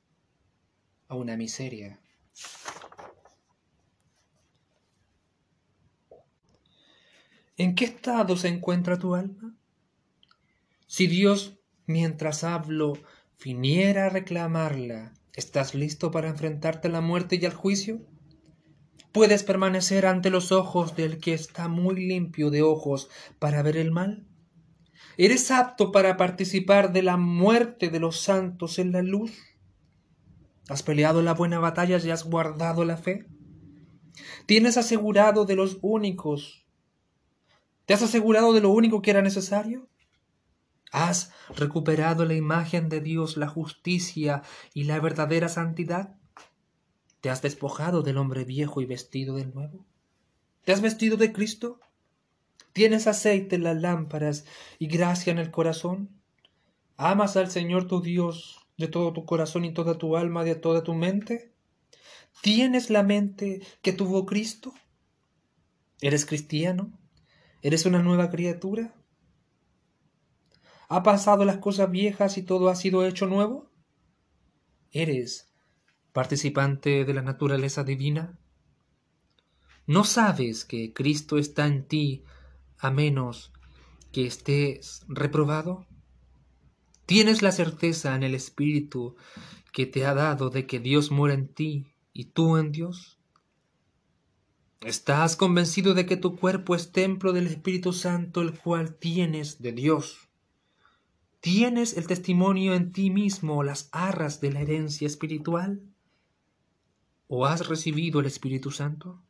a 1.09 1.15
una 1.15 1.37
miseria. 1.37 1.99
¿En 7.57 7.75
qué 7.75 7.85
estado 7.85 8.37
se 8.37 8.49
encuentra 8.49 8.99
tu 8.99 9.15
alma? 9.15 9.55
Si 10.87 11.07
Dios 11.07 11.62
mientras 11.87 12.45
hablo, 12.45 12.95
viniera 13.43 14.07
a 14.07 14.09
reclamarla, 14.09 15.15
¿estás 15.35 15.75
listo 15.75 16.11
para 16.11 16.29
enfrentarte 16.29 16.89
a 16.89 16.91
la 16.91 17.01
muerte 17.01 17.39
y 17.41 17.45
al 17.45 17.55
juicio? 17.55 18.01
¿Puedes 19.13 19.43
permanecer 19.43 20.07
ante 20.07 20.31
los 20.31 20.53
ojos 20.53 20.97
del 20.97 21.19
que 21.19 21.35
está 21.35 21.69
muy 21.69 22.07
limpio 22.07 22.51
de 22.51 22.63
ojos 22.63 23.11
para 23.39 23.63
ver 23.63 23.77
el 23.77 23.91
mal? 23.91 24.27
¿Eres 25.19 25.51
apto 25.51 25.93
para 25.93 26.17
participar 26.17 26.93
de 26.93 27.03
la 27.03 27.19
muerte 27.19 27.91
de 27.91 28.01
los 28.01 28.21
santos 28.21 28.79
en 28.79 28.93
la 28.93 29.03
luz? 29.03 29.33
¿Has 30.69 30.83
peleado 30.83 31.21
la 31.21 31.35
buena 31.35 31.59
batalla 31.59 31.99
y 31.99 32.11
has 32.11 32.25
guardado 32.25 32.85
la 32.85 32.97
fe? 32.97 33.27
¿Tienes 34.47 34.79
asegurado 34.79 35.45
de 35.45 35.57
los 35.57 35.79
únicos? 35.83 36.67
¿Te 37.85 37.93
has 37.93 38.03
asegurado 38.03 38.55
de 38.55 38.61
lo 38.61 38.71
único 38.71 39.03
que 39.03 39.11
era 39.11 39.21
necesario? 39.21 39.89
¿Has 40.93 41.33
recuperado 41.57 42.27
la 42.27 42.35
imagen 42.35 42.91
de 42.91 43.01
Dios, 43.01 43.39
la 43.39 43.49
justicia 43.49 44.43
y 44.75 44.85
la 44.85 45.01
verdadera 45.01 45.49
santidad? 45.49 46.17
¿Te 47.23 47.31
has 47.31 47.41
despojado 47.41 48.03
del 48.03 48.19
hombre 48.19 48.45
viejo 48.45 48.83
y 48.83 48.85
vestido 48.85 49.37
del 49.37 49.55
nuevo? 49.55 49.87
¿Te 50.67 50.73
has 50.73 50.83
vestido 50.83 51.17
de 51.17 51.33
Cristo? 51.33 51.81
¿Tienes 52.75 53.07
aceite 53.07 53.57
en 53.57 53.65
las 53.65 53.81
lámparas 53.81 54.45
y 54.79 54.87
gracia 54.87 55.31
en 55.31 55.39
el 55.39 55.51
corazón? 55.51 56.11
¿Amas 56.99 57.39
al 57.39 57.51
Señor 57.51 57.89
tu 57.89 58.03
Dios 58.03 58.59
de 58.77 58.89
todo 58.89 59.15
tu 59.15 59.25
corazón 59.25 59.65
y 59.65 59.73
toda 59.73 59.97
tu 59.97 60.17
alma, 60.17 60.45
de 60.45 60.57
toda 60.57 60.83
tu 60.83 60.93
mente? 60.93 61.53
¿Tienes 62.43 62.91
la 62.91 63.03
mente 63.03 63.63
que 63.81 63.95
tuvo 63.95 64.27
Cristo? 64.27 64.75
¿Eres 66.03 66.27
cristiano? 66.27 66.93
¿Eres 67.63 67.87
una 67.87 68.03
nueva 68.03 68.29
criatura? 68.29 68.95
¿Ha 70.95 71.03
pasado 71.03 71.47
las 71.47 71.57
cosas 71.57 71.91
viejas 71.91 72.37
y 72.37 72.43
todo 72.43 72.69
ha 72.69 72.77
sido 72.77 73.07
hecho 73.07 73.27
nuevo? 73.27 73.71
¿Eres 74.91 75.51
participante 76.13 77.07
de 77.07 77.15
la 77.15 77.23
naturaleza 77.23 77.83
divina? 77.83 78.39
¿No 79.87 80.05
sabes 80.05 80.67
que 80.67 80.93
Cristo 80.93 81.39
está 81.39 81.67
en 81.67 81.89
ti 81.89 82.25
a 82.77 82.91
menos 82.91 83.55
que 84.13 84.27
estés 84.27 85.07
reprobado? 85.09 85.87
¿Tienes 87.07 87.41
la 87.41 87.53
certeza 87.53 88.15
en 88.15 88.23
el 88.23 88.35
Espíritu 88.35 89.17
que 89.73 89.87
te 89.87 90.05
ha 90.05 90.13
dado 90.13 90.51
de 90.51 90.67
que 90.67 90.79
Dios 90.79 91.11
mora 91.11 91.33
en 91.33 91.49
ti 91.49 91.87
y 92.13 92.27
tú 92.27 92.59
en 92.59 92.71
Dios? 92.71 93.19
¿Estás 94.83 95.37
convencido 95.37 95.95
de 95.95 96.05
que 96.05 96.19
tu 96.19 96.37
cuerpo 96.37 96.75
es 96.75 96.93
templo 96.93 97.33
del 97.33 97.47
Espíritu 97.47 97.95
Santo, 97.95 98.43
el 98.43 98.59
cual 98.59 98.97
tienes 98.97 99.63
de 99.63 99.73
Dios? 99.73 100.29
¿Tienes 101.43 101.97
el 101.97 102.07
testimonio 102.07 102.73
en 102.73 102.93
ti 102.93 103.11
mismo, 103.11 103.65
las 103.65 103.89
arras 103.91 104.41
de 104.41 104.53
la 104.53 104.61
herencia 104.61 105.09
espiritual? 105.09 105.83
¿O 107.27 107.47
has 107.47 107.67
recibido 107.67 108.21
el 108.21 108.27
Espíritu 108.27 108.71
Santo? 108.71 109.21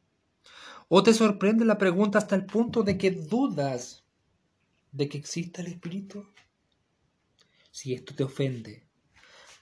¿O 0.88 1.02
te 1.02 1.14
sorprende 1.14 1.64
la 1.64 1.78
pregunta 1.78 2.19
hasta 2.19 2.37
el 2.37 2.45
punto 2.45 2.83
de 2.83 2.99
que 2.99 3.12
dudas 3.12 4.04
de 4.92 5.09
que 5.09 5.16
exista 5.16 5.62
el 5.62 5.69
Espíritu? 5.69 6.26
Si 7.71 7.95
esto 7.95 8.14
te 8.14 8.25
ofende, 8.25 8.85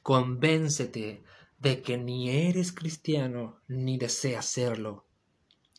convéncete 0.02 1.22
de 1.60 1.82
que 1.82 1.98
ni 1.98 2.30
eres 2.30 2.72
cristiano 2.72 3.60
ni 3.68 3.96
deseas 3.96 4.46
serlo. 4.46 5.06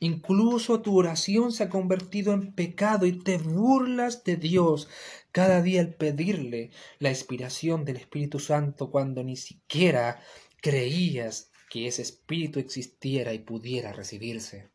Incluso 0.01 0.81
tu 0.81 0.97
oración 0.97 1.53
se 1.53 1.63
ha 1.63 1.69
convertido 1.69 2.33
en 2.33 2.53
pecado 2.53 3.05
y 3.05 3.13
te 3.13 3.37
burlas 3.37 4.25
de 4.25 4.35
Dios 4.35 4.89
cada 5.31 5.61
día 5.61 5.79
al 5.79 5.93
pedirle 5.93 6.71
la 6.99 7.09
inspiración 7.09 7.85
del 7.85 7.95
Espíritu 7.95 8.39
Santo 8.39 8.91
cuando 8.91 9.23
ni 9.23 9.37
siquiera 9.37 10.19
creías 10.61 11.51
que 11.69 11.87
ese 11.87 12.01
Espíritu 12.01 12.59
existiera 12.59 13.33
y 13.33 13.39
pudiera 13.39 13.93
recibirse 13.93 14.71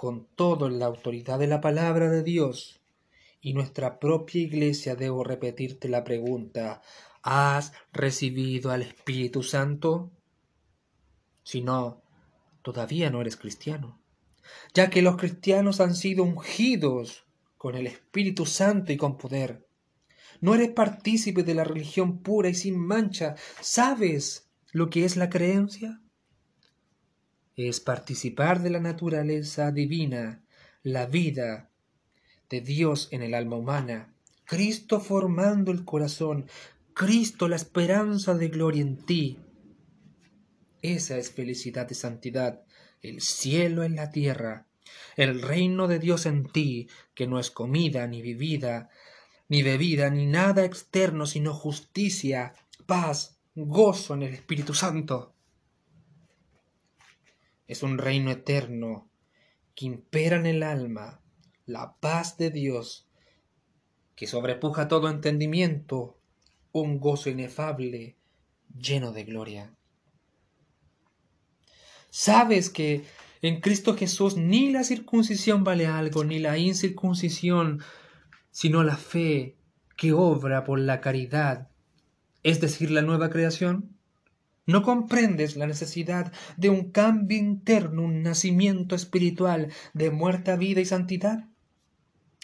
con 0.00 0.24
todo 0.34 0.70
la 0.70 0.86
autoridad 0.86 1.38
de 1.38 1.46
la 1.46 1.60
palabra 1.60 2.08
de 2.10 2.22
Dios 2.22 2.80
y 3.42 3.52
nuestra 3.52 3.98
propia 3.98 4.40
iglesia 4.40 4.96
debo 4.96 5.24
repetirte 5.24 5.90
la 5.90 6.04
pregunta, 6.04 6.80
¿has 7.22 7.74
recibido 7.92 8.70
al 8.70 8.80
Espíritu 8.80 9.42
Santo? 9.42 10.10
Si 11.42 11.60
no, 11.60 12.00
todavía 12.62 13.10
no 13.10 13.20
eres 13.20 13.36
cristiano, 13.36 14.00
ya 14.74 14.90
que 14.90 15.02
los 15.02 15.16
cristianos 15.16 15.80
han 15.80 15.94
sido 15.94 16.24
ungidos 16.24 17.24
con 17.56 17.74
el 17.74 17.86
Espíritu 17.86 18.46
Santo 18.46 18.92
y 18.92 18.96
con 18.96 19.18
poder. 19.18 19.66
No 20.40 20.54
eres 20.54 20.70
partícipe 20.70 21.42
de 21.42 21.54
la 21.54 21.64
religión 21.64 22.22
pura 22.22 22.48
y 22.48 22.54
sin 22.54 22.78
mancha. 22.78 23.34
¿Sabes 23.60 24.48
lo 24.72 24.88
que 24.88 25.04
es 25.04 25.16
la 25.16 25.28
creencia? 25.28 26.00
es 27.68 27.80
participar 27.80 28.62
de 28.62 28.70
la 28.70 28.80
naturaleza 28.80 29.70
divina, 29.70 30.42
la 30.82 31.06
vida 31.06 31.70
de 32.48 32.60
Dios 32.60 33.08
en 33.10 33.22
el 33.22 33.34
alma 33.34 33.56
humana, 33.56 34.14
Cristo 34.44 35.00
formando 35.00 35.70
el 35.70 35.84
corazón, 35.84 36.46
Cristo 36.94 37.48
la 37.48 37.56
esperanza 37.56 38.34
de 38.34 38.48
gloria 38.48 38.82
en 38.82 38.96
ti. 38.96 39.38
Esa 40.82 41.18
es 41.18 41.30
felicidad 41.30 41.88
y 41.90 41.94
santidad, 41.94 42.62
el 43.02 43.20
cielo 43.20 43.82
en 43.82 43.96
la 43.96 44.10
tierra, 44.10 44.66
el 45.16 45.42
reino 45.42 45.88
de 45.88 45.98
Dios 45.98 46.26
en 46.26 46.44
ti, 46.46 46.88
que 47.14 47.26
no 47.26 47.38
es 47.38 47.50
comida 47.50 48.06
ni 48.06 48.22
bebida, 48.22 48.90
ni 49.48 49.62
bebida, 49.62 50.10
ni 50.10 50.26
nada 50.26 50.64
externo, 50.64 51.26
sino 51.26 51.54
justicia, 51.54 52.54
paz, 52.86 53.40
gozo 53.54 54.14
en 54.14 54.22
el 54.22 54.34
Espíritu 54.34 54.74
Santo 54.74 55.34
es 57.70 57.84
un 57.84 57.98
reino 57.98 58.32
eterno 58.32 59.08
que 59.76 59.86
impera 59.86 60.34
en 60.34 60.46
el 60.46 60.64
alma 60.64 61.22
la 61.66 61.94
paz 62.00 62.36
de 62.36 62.50
Dios 62.50 63.08
que 64.16 64.26
sobrepuja 64.26 64.88
todo 64.88 65.08
entendimiento, 65.08 66.18
un 66.72 66.98
gozo 66.98 67.30
inefable 67.30 68.16
lleno 68.76 69.12
de 69.12 69.22
gloria. 69.22 69.76
Sabes 72.10 72.70
que 72.70 73.04
en 73.42 73.60
Cristo 73.60 73.96
Jesús 73.96 74.36
ni 74.36 74.70
la 74.70 74.84
circuncisión 74.84 75.64
vale 75.64 75.86
algo, 75.86 76.24
ni 76.24 76.38
la 76.38 76.58
incircuncisión, 76.58 77.82
sino 78.50 78.82
la 78.82 78.96
fe 78.96 79.56
que 79.96 80.12
obra 80.12 80.64
por 80.64 80.78
la 80.78 81.00
caridad, 81.00 81.68
es 82.42 82.60
decir, 82.60 82.90
la 82.90 83.02
nueva 83.02 83.30
creación. 83.30 83.96
¿No 84.66 84.82
comprendes 84.82 85.56
la 85.56 85.66
necesidad 85.66 86.32
de 86.56 86.68
un 86.68 86.90
cambio 86.90 87.38
interno, 87.38 88.02
un 88.02 88.22
nacimiento 88.22 88.94
espiritual 88.94 89.72
de 89.94 90.10
muerta 90.10 90.56
vida 90.56 90.80
y 90.80 90.84
santidad? 90.84 91.48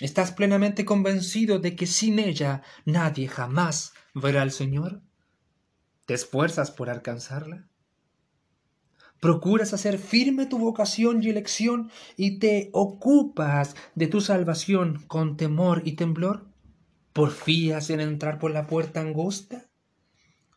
¿Estás 0.00 0.32
plenamente 0.32 0.84
convencido 0.84 1.58
de 1.58 1.76
que 1.76 1.86
sin 1.86 2.18
ella 2.18 2.62
nadie 2.84 3.28
jamás 3.28 3.92
verá 4.14 4.42
al 4.42 4.50
Señor? 4.50 5.02
¿Te 6.04 6.14
esfuerzas 6.14 6.70
por 6.70 6.90
alcanzarla? 6.90 7.66
¿Procuras 9.20 9.72
hacer 9.72 9.98
firme 9.98 10.46
tu 10.46 10.58
vocación 10.58 11.22
y 11.22 11.30
elección 11.30 11.90
y 12.16 12.38
te 12.38 12.70
ocupas 12.72 13.74
de 13.94 14.06
tu 14.06 14.20
salvación 14.20 15.04
con 15.06 15.36
temor 15.36 15.82
y 15.84 15.92
temblor? 15.92 16.46
¿Porfías 17.12 17.90
en 17.90 18.00
entrar 18.00 18.38
por 18.38 18.50
la 18.50 18.66
puerta 18.66 19.00
angosta? 19.00 19.68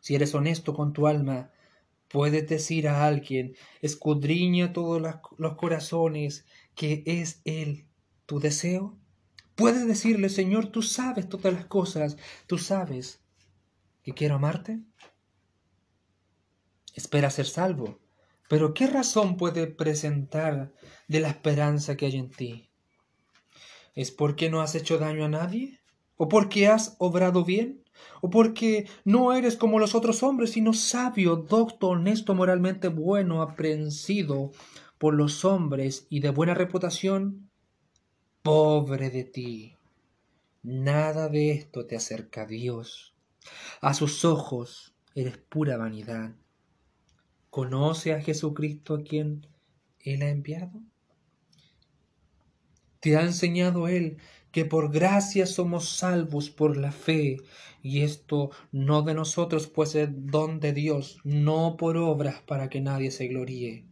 Si 0.00 0.14
eres 0.14 0.34
honesto 0.34 0.74
con 0.74 0.92
tu 0.92 1.06
alma, 1.06 1.50
Puedes 2.10 2.48
decir 2.48 2.88
a 2.88 3.06
alguien, 3.06 3.54
escudriña 3.82 4.72
todos 4.72 5.00
los 5.38 5.54
corazones, 5.54 6.44
que 6.74 7.04
es 7.06 7.40
Él 7.44 7.86
tu 8.26 8.40
deseo. 8.40 8.98
Puedes 9.54 9.86
decirle, 9.86 10.28
Señor, 10.28 10.66
tú 10.72 10.82
sabes 10.82 11.28
todas 11.28 11.54
las 11.54 11.66
cosas, 11.66 12.16
tú 12.48 12.58
sabes 12.58 13.20
que 14.02 14.12
quiero 14.12 14.34
amarte. 14.34 14.80
Espera 16.96 17.30
ser 17.30 17.46
salvo, 17.46 18.00
pero 18.50 18.74
¿qué 18.74 18.88
razón 18.88 19.36
puede 19.36 19.68
presentar 19.68 20.72
de 21.06 21.20
la 21.20 21.28
esperanza 21.28 21.96
que 21.96 22.06
hay 22.06 22.16
en 22.16 22.30
ti? 22.30 22.68
¿Es 23.94 24.10
porque 24.10 24.50
no 24.50 24.60
has 24.60 24.74
hecho 24.74 24.98
daño 24.98 25.24
a 25.24 25.28
nadie? 25.28 25.78
¿O 26.16 26.28
porque 26.28 26.66
has 26.66 26.96
obrado 26.98 27.44
bien? 27.44 27.84
o 28.20 28.30
porque 28.30 28.88
no 29.04 29.32
eres 29.32 29.56
como 29.56 29.78
los 29.78 29.94
otros 29.94 30.22
hombres, 30.22 30.52
sino 30.52 30.72
sabio, 30.72 31.36
docto, 31.36 31.88
honesto, 31.88 32.34
moralmente 32.34 32.88
bueno, 32.88 33.42
aprehensido 33.42 34.52
por 34.98 35.14
los 35.14 35.44
hombres 35.44 36.06
y 36.10 36.20
de 36.20 36.30
buena 36.30 36.54
reputación, 36.54 37.50
pobre 38.42 39.10
de 39.10 39.24
ti. 39.24 39.76
Nada 40.62 41.28
de 41.28 41.52
esto 41.52 41.86
te 41.86 41.96
acerca 41.96 42.42
a 42.42 42.46
Dios. 42.46 43.14
A 43.80 43.94
sus 43.94 44.24
ojos 44.24 44.94
eres 45.14 45.38
pura 45.38 45.76
vanidad. 45.76 46.32
¿Conoce 47.50 48.12
a 48.14 48.22
Jesucristo 48.22 48.94
a 48.94 49.02
quien 49.02 49.46
Él 50.00 50.22
ha 50.22 50.30
enviado? 50.30 50.80
¿Te 53.00 53.16
ha 53.16 53.22
enseñado 53.22 53.88
Él 53.88 54.18
que 54.52 54.64
por 54.64 54.90
gracia 54.90 55.46
somos 55.46 55.88
salvos 55.88 56.50
por 56.50 56.76
la 56.76 56.92
fe, 56.92 57.38
y 57.82 58.02
esto 58.02 58.50
no 58.72 59.02
de 59.02 59.14
nosotros, 59.14 59.66
pues 59.68 59.94
es 59.94 60.08
don 60.12 60.60
de 60.60 60.72
Dios, 60.72 61.18
no 61.24 61.76
por 61.76 61.96
obras 61.96 62.42
para 62.46 62.68
que 62.68 62.80
nadie 62.80 63.10
se 63.10 63.28
gloríe. 63.28 63.84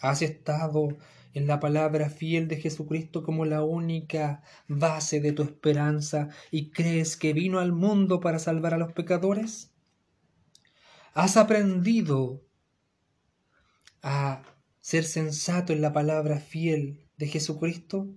¿Has 0.00 0.22
estado 0.22 0.88
en 1.34 1.46
la 1.46 1.60
palabra 1.60 2.08
fiel 2.08 2.46
de 2.46 2.56
Jesucristo 2.56 3.22
como 3.22 3.44
la 3.44 3.62
única 3.62 4.42
base 4.68 5.20
de 5.20 5.32
tu 5.32 5.42
esperanza 5.42 6.28
y 6.50 6.70
crees 6.70 7.16
que 7.16 7.32
vino 7.32 7.58
al 7.58 7.72
mundo 7.72 8.20
para 8.20 8.38
salvar 8.38 8.74
a 8.74 8.78
los 8.78 8.92
pecadores? 8.92 9.72
¿Has 11.14 11.36
aprendido 11.36 12.44
a 14.02 14.42
ser 14.80 15.04
sensato 15.04 15.72
en 15.72 15.82
la 15.82 15.92
palabra 15.92 16.38
fiel 16.38 17.08
de 17.16 17.26
Jesucristo? 17.26 18.08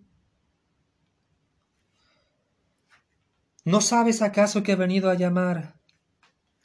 ¿No 3.64 3.82
sabes 3.82 4.22
acaso 4.22 4.64
que 4.64 4.72
ha 4.72 4.76
venido 4.76 5.10
a 5.10 5.16
llamar 5.16 5.80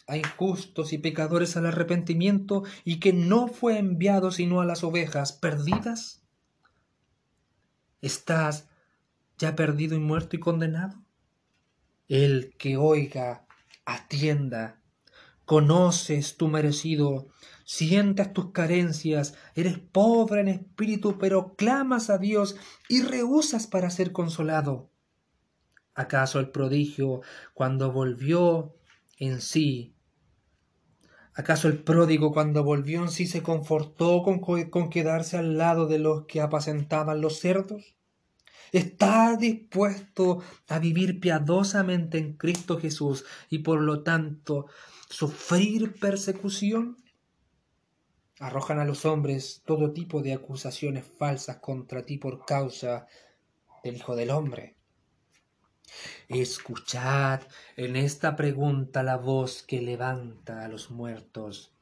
a 0.07 0.17
injustos 0.17 0.93
y 0.93 0.99
pecadores 0.99 1.57
al 1.57 1.67
arrepentimiento 1.67 2.63
y 2.85 3.01
que 3.01 3.13
no 3.13 3.49
fue 3.49 3.79
enviado 3.79 4.31
sino 4.31 4.61
a 4.61 4.65
las 4.65 4.85
ovejas 4.85 5.33
perdidas? 5.33 6.23
¿Estás 8.01 8.69
ya 9.39 9.57
perdido 9.57 9.97
y 9.97 10.01
muerto 10.01 10.37
y 10.37 10.41
condenado? 10.41 11.03
El 12.09 12.55
que 12.57 12.77
oiga, 12.77 13.47
atienda, 13.85 14.81
conoces 15.47 16.37
tu 16.37 16.49
merecido, 16.49 17.29
sientas 17.65 18.35
tus 18.35 18.51
carencias, 18.51 19.35
eres 19.55 19.79
pobre 19.79 20.43
en 20.43 20.49
espíritu, 20.49 21.17
pero 21.19 21.55
clamas 21.55 22.11
a 22.11 22.19
Dios 22.19 22.57
y 22.89 23.03
rehusas 23.03 23.67
para 23.67 23.89
ser 23.89 24.13
consolado. 24.13 24.91
¿Acaso 25.95 26.41
el 26.41 26.51
prodigio, 26.51 27.23
cuando 27.55 27.91
volvió 27.91 28.75
en 29.19 29.41
sí, 29.41 29.97
¿Acaso 31.39 31.69
el 31.69 31.83
pródigo 31.83 32.33
cuando 32.33 32.65
volvió 32.65 33.03
en 33.03 33.11
sí 33.11 33.27
se 33.27 33.43
confortó 33.43 34.23
con, 34.23 34.41
con, 34.41 34.89
quedarse 34.89 35.37
al 35.37 35.59
lado 35.59 35.87
de 35.87 35.99
los 35.99 36.25
que 36.25 36.41
apacentaban 36.41 37.21
los 37.21 37.41
cerdos? 37.41 37.95
¿Está 38.73 39.37
dispuesto 39.37 40.41
a 40.67 40.79
vivir 40.79 41.21
piadosamente 41.21 42.17
en 42.17 42.39
Cristo 42.39 42.79
Jesús 42.79 43.27
y 43.51 43.59
por 43.59 43.83
lo 43.83 44.03
tanto 44.03 44.67
sufrir 45.09 45.99
persecución? 45.99 46.97
Arrojan 48.39 48.79
a 48.79 48.85
los 48.85 49.05
hombres 49.05 49.63
todo 49.65 49.93
tipo 49.93 50.23
de 50.23 50.35
acusaciones 50.35 51.05
falsas 51.19 51.57
contra 51.59 52.05
ti 52.05 52.19
por 52.19 52.45
causa 52.45 53.07
del 53.83 53.97
Hijo 53.97 54.15
del 54.15 54.31
Hombre. 54.31 54.77
Escuchad 56.29 57.43
en 57.77 57.97
esta 57.97 58.37
pregunta 58.37 59.03
la 59.03 59.17
voz 59.17 59.63
que 59.63 59.81
levanta 59.81 60.65
a 60.65 60.69
los 60.69 60.91
muertos. 60.91 61.73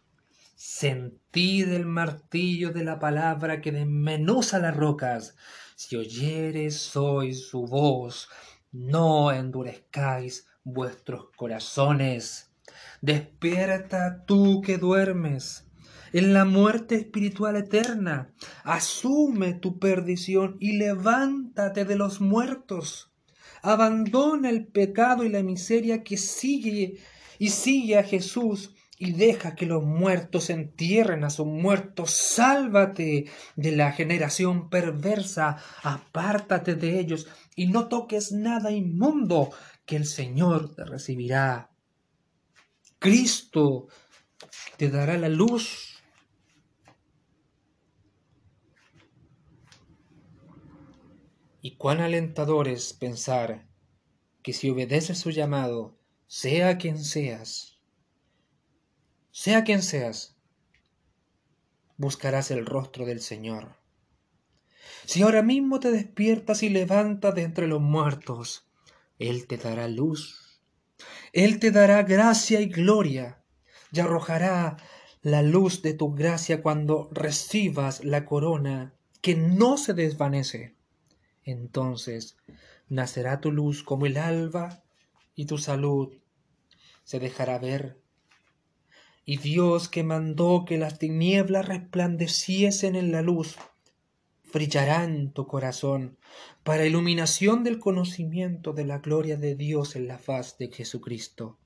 Sentid 0.54 1.72
el 1.72 1.86
martillo 1.86 2.70
de 2.70 2.84
la 2.84 2.98
palabra 2.98 3.60
que 3.60 3.72
desmenuza 3.72 4.58
las 4.58 4.76
rocas. 4.76 5.34
Si 5.74 5.96
oyeres 5.96 6.94
hoy 6.94 7.34
su 7.34 7.66
voz, 7.66 8.28
no 8.70 9.32
endurezcáis 9.32 10.46
vuestros 10.62 11.30
corazones. 11.36 12.53
Despierta 13.04 14.24
tú 14.24 14.62
que 14.62 14.78
duermes 14.78 15.66
en 16.12 16.32
la 16.32 16.44
muerte 16.44 16.94
espiritual 16.94 17.56
eterna. 17.56 18.32
Asume 18.62 19.54
tu 19.54 19.78
perdición 19.78 20.56
y 20.60 20.78
levántate 20.78 21.84
de 21.84 21.96
los 21.96 22.20
muertos 22.20 23.14
abandona 23.64 24.50
el 24.50 24.66
pecado 24.66 25.24
y 25.24 25.30
la 25.30 25.42
miseria 25.42 26.02
que 26.04 26.18
sigue 26.18 26.98
y 27.38 27.48
sigue 27.48 27.98
a 27.98 28.02
Jesús 28.02 28.74
y 28.98 29.12
deja 29.12 29.54
que 29.54 29.64
los 29.64 29.82
muertos 29.82 30.50
entierren 30.50 31.24
a 31.24 31.30
sus 31.30 31.46
muertos. 31.46 32.10
Sálvate 32.10 33.24
de 33.56 33.72
la 33.72 33.92
generación 33.92 34.68
perversa, 34.68 35.56
apártate 35.82 36.74
de 36.74 37.00
ellos 37.00 37.26
y 37.56 37.68
no 37.68 37.88
toques 37.88 38.32
nada 38.32 38.70
inmundo, 38.70 39.50
que 39.86 39.96
el 39.96 40.04
Señor 40.04 40.74
te 40.74 40.84
recibirá. 40.84 41.73
Cristo 43.04 43.88
te 44.78 44.88
dará 44.88 45.18
la 45.18 45.28
luz 45.28 45.94
Y 51.60 51.76
cuán 51.76 52.00
alentador 52.00 52.66
es 52.66 52.94
pensar 52.94 53.68
que 54.42 54.54
si 54.54 54.70
obedeces 54.70 55.18
su 55.18 55.30
llamado, 55.30 55.98
sea 56.26 56.78
quien 56.78 56.96
seas, 56.98 57.78
sea 59.30 59.64
quien 59.64 59.82
seas, 59.82 60.38
buscarás 61.98 62.50
el 62.50 62.64
rostro 62.64 63.04
del 63.04 63.20
Señor. 63.20 63.76
Si 65.04 65.20
ahora 65.20 65.42
mismo 65.42 65.78
te 65.78 65.90
despiertas 65.90 66.62
y 66.62 66.70
levantas 66.70 67.34
de 67.34 67.42
entre 67.42 67.66
los 67.66 67.82
muertos, 67.82 68.66
Él 69.18 69.46
te 69.46 69.58
dará 69.58 69.88
luz, 69.88 70.43
Él 71.32 71.58
te 71.58 71.70
dará 71.70 72.02
gracia 72.02 72.60
y 72.60 72.66
gloria, 72.66 73.42
y 73.92 74.00
arrojará 74.00 74.76
la 75.22 75.42
luz 75.42 75.82
de 75.82 75.94
tu 75.94 76.14
gracia 76.14 76.62
cuando 76.62 77.08
recibas 77.12 78.04
la 78.04 78.24
corona 78.24 78.94
que 79.20 79.34
no 79.34 79.78
se 79.78 79.94
desvanece. 79.94 80.74
Entonces 81.44 82.36
nacerá 82.88 83.40
tu 83.40 83.50
luz 83.50 83.82
como 83.82 84.06
el 84.06 84.18
alba 84.18 84.82
y 85.34 85.46
tu 85.46 85.58
salud 85.58 86.12
se 87.04 87.18
dejará 87.18 87.58
ver. 87.58 87.98
Y 89.24 89.38
Dios 89.38 89.88
que 89.88 90.02
mandó 90.02 90.64
que 90.66 90.76
las 90.76 90.98
tinieblas 90.98 91.66
resplandeciesen 91.66 92.94
en 92.94 93.10
la 93.10 93.22
luz, 93.22 93.56
brillará 94.54 95.02
en 95.02 95.32
tu 95.32 95.48
corazón 95.48 96.16
para 96.62 96.86
iluminación 96.86 97.64
del 97.64 97.80
conocimiento 97.80 98.72
de 98.72 98.84
la 98.86 98.98
gloria 98.98 99.36
de 99.36 99.56
Dios 99.56 99.96
en 99.96 100.06
la 100.06 100.18
faz 100.18 100.56
de 100.58 100.68
Jesucristo. 100.68 101.58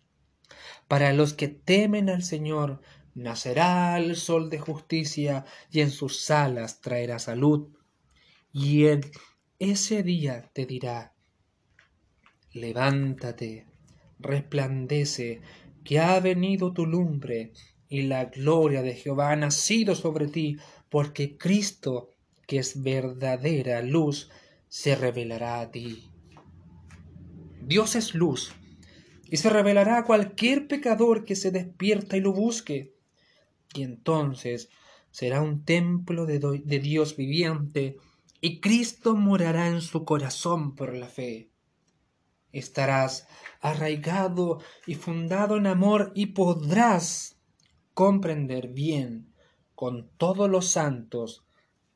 Para 0.88 1.12
los 1.12 1.35
que 1.35 1.48
temen 1.48 2.09
al 2.09 2.22
Señor, 2.22 2.81
nacerá 3.14 3.98
el 3.98 4.16
sol 4.16 4.48
de 4.48 4.59
justicia 4.59 5.44
y 5.70 5.83
en 5.83 5.90
sus 5.90 6.31
alas 6.31 6.81
traerá 6.81 7.18
salud. 7.18 7.68
Y 8.53 8.87
él 8.87 9.03
ese 9.59 10.03
día 10.03 10.51
te 10.55 10.64
dirá, 10.64 11.12
levántate, 12.53 13.66
resplandece, 14.18 15.42
que 15.85 16.01
ha 16.01 16.18
venido 16.20 16.72
tu 16.72 16.87
lumbre, 16.87 17.53
y 17.88 18.03
la 18.03 18.27
gloria 18.27 18.83
de 18.83 18.94
Jehová 18.94 19.33
ha 19.33 19.37
nacido 19.37 19.94
sobre 19.94 20.29
ti, 20.29 20.57
porque 20.88 21.37
Cristo, 21.37 22.14
que 22.48 22.58
es 22.58 22.82
verdadera 22.82 23.82
luz, 23.82 24.30
se 24.68 24.96
revelará 24.96 25.61
a 25.61 25.70
ti. 25.70 26.08
Dios 27.61 27.94
es 27.94 28.14
luz, 28.14 28.52
y 29.30 29.37
se 29.37 29.50
revelará 29.50 29.98
a 29.98 30.04
cualquier 30.04 30.66
pecador 30.66 31.26
que 31.26 31.37
se 31.37 31.50
despierta 31.50 32.16
y 32.16 32.20
lo 32.20 32.32
busque, 32.32 32.94
y 33.74 33.82
entonces 33.82 34.70
será 35.11 35.42
un 35.42 35.66
templo 35.66 36.24
de, 36.24 36.38
de 36.38 36.78
Dios 36.78 37.16
viviente, 37.16 37.98
y 38.40 38.61
Cristo 38.61 39.14
morará 39.14 39.68
en 39.68 39.82
su 39.82 40.06
corazón 40.06 40.74
por 40.74 40.94
la 40.94 41.08
fe. 41.08 41.50
Estarás 42.50 43.28
arraigado 43.61 44.62
y 44.87 44.94
fundado 44.94 45.58
en 45.58 45.66
amor 45.66 46.12
y 46.14 46.26
podrás 46.26 47.37
comprender 47.92 48.68
bien 48.68 49.34
con 49.74 50.08
todos 50.16 50.48
los 50.48 50.70
santos 50.70 51.44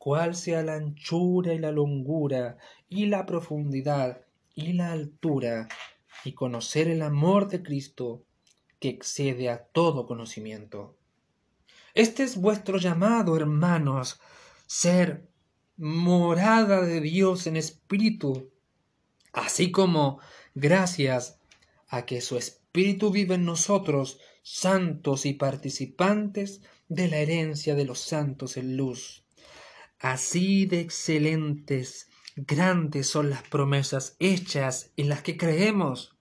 cuál 0.03 0.35
sea 0.35 0.65
la 0.65 0.75
anchura 0.75 1.55
y 1.55 1.61
la 1.61 1.71
longura 1.71 2.59
y 2.89 3.07
la 3.07 3.25
profundidad 3.25 4.23
y 4.53 4.73
la 4.73 4.91
altura 4.91 5.69
y 6.25 6.33
conocer 6.33 6.89
el 6.89 7.03
amor 7.03 7.47
de 7.47 7.63
Cristo 7.63 8.25
que 8.81 8.89
excede 8.89 9.49
a 9.49 9.63
todo 9.63 10.05
conocimiento. 10.05 10.97
Este 11.95 12.25
es 12.25 12.37
vuestro 12.37 12.79
llamado, 12.79 13.37
hermanos, 13.37 14.21
ser 14.67 15.29
morada 15.77 16.81
de 16.81 17.01
Dios 17.01 17.47
en 17.47 17.57
espíritu, 17.57 18.51
así 19.33 19.71
como 19.71 20.19
gracias 20.57 21.39
a 21.87 22.07
que 22.07 22.21
su 22.23 22.37
espíritu 22.37 23.13
vive 23.13 23.37
en 23.37 23.45
nosotros, 23.45 24.19
santos 24.43 25.27
y 25.27 25.35
participantes 25.35 26.61
de 26.89 27.07
la 27.07 27.19
herencia 27.19 27.77
de 27.77 27.85
los 27.85 28.01
santos 28.01 28.57
en 28.57 28.77
luz. 28.77 29.22
Así 30.03 30.67
de 30.67 30.81
excelentes, 30.81 32.11
grandes 32.35 33.07
son 33.07 33.31
las 33.31 33.45
promesas 33.45 34.17
hechas 34.19 34.91
en 34.97 35.09
las 35.09 35.23
que 35.23 35.37
creemos. 35.37 36.17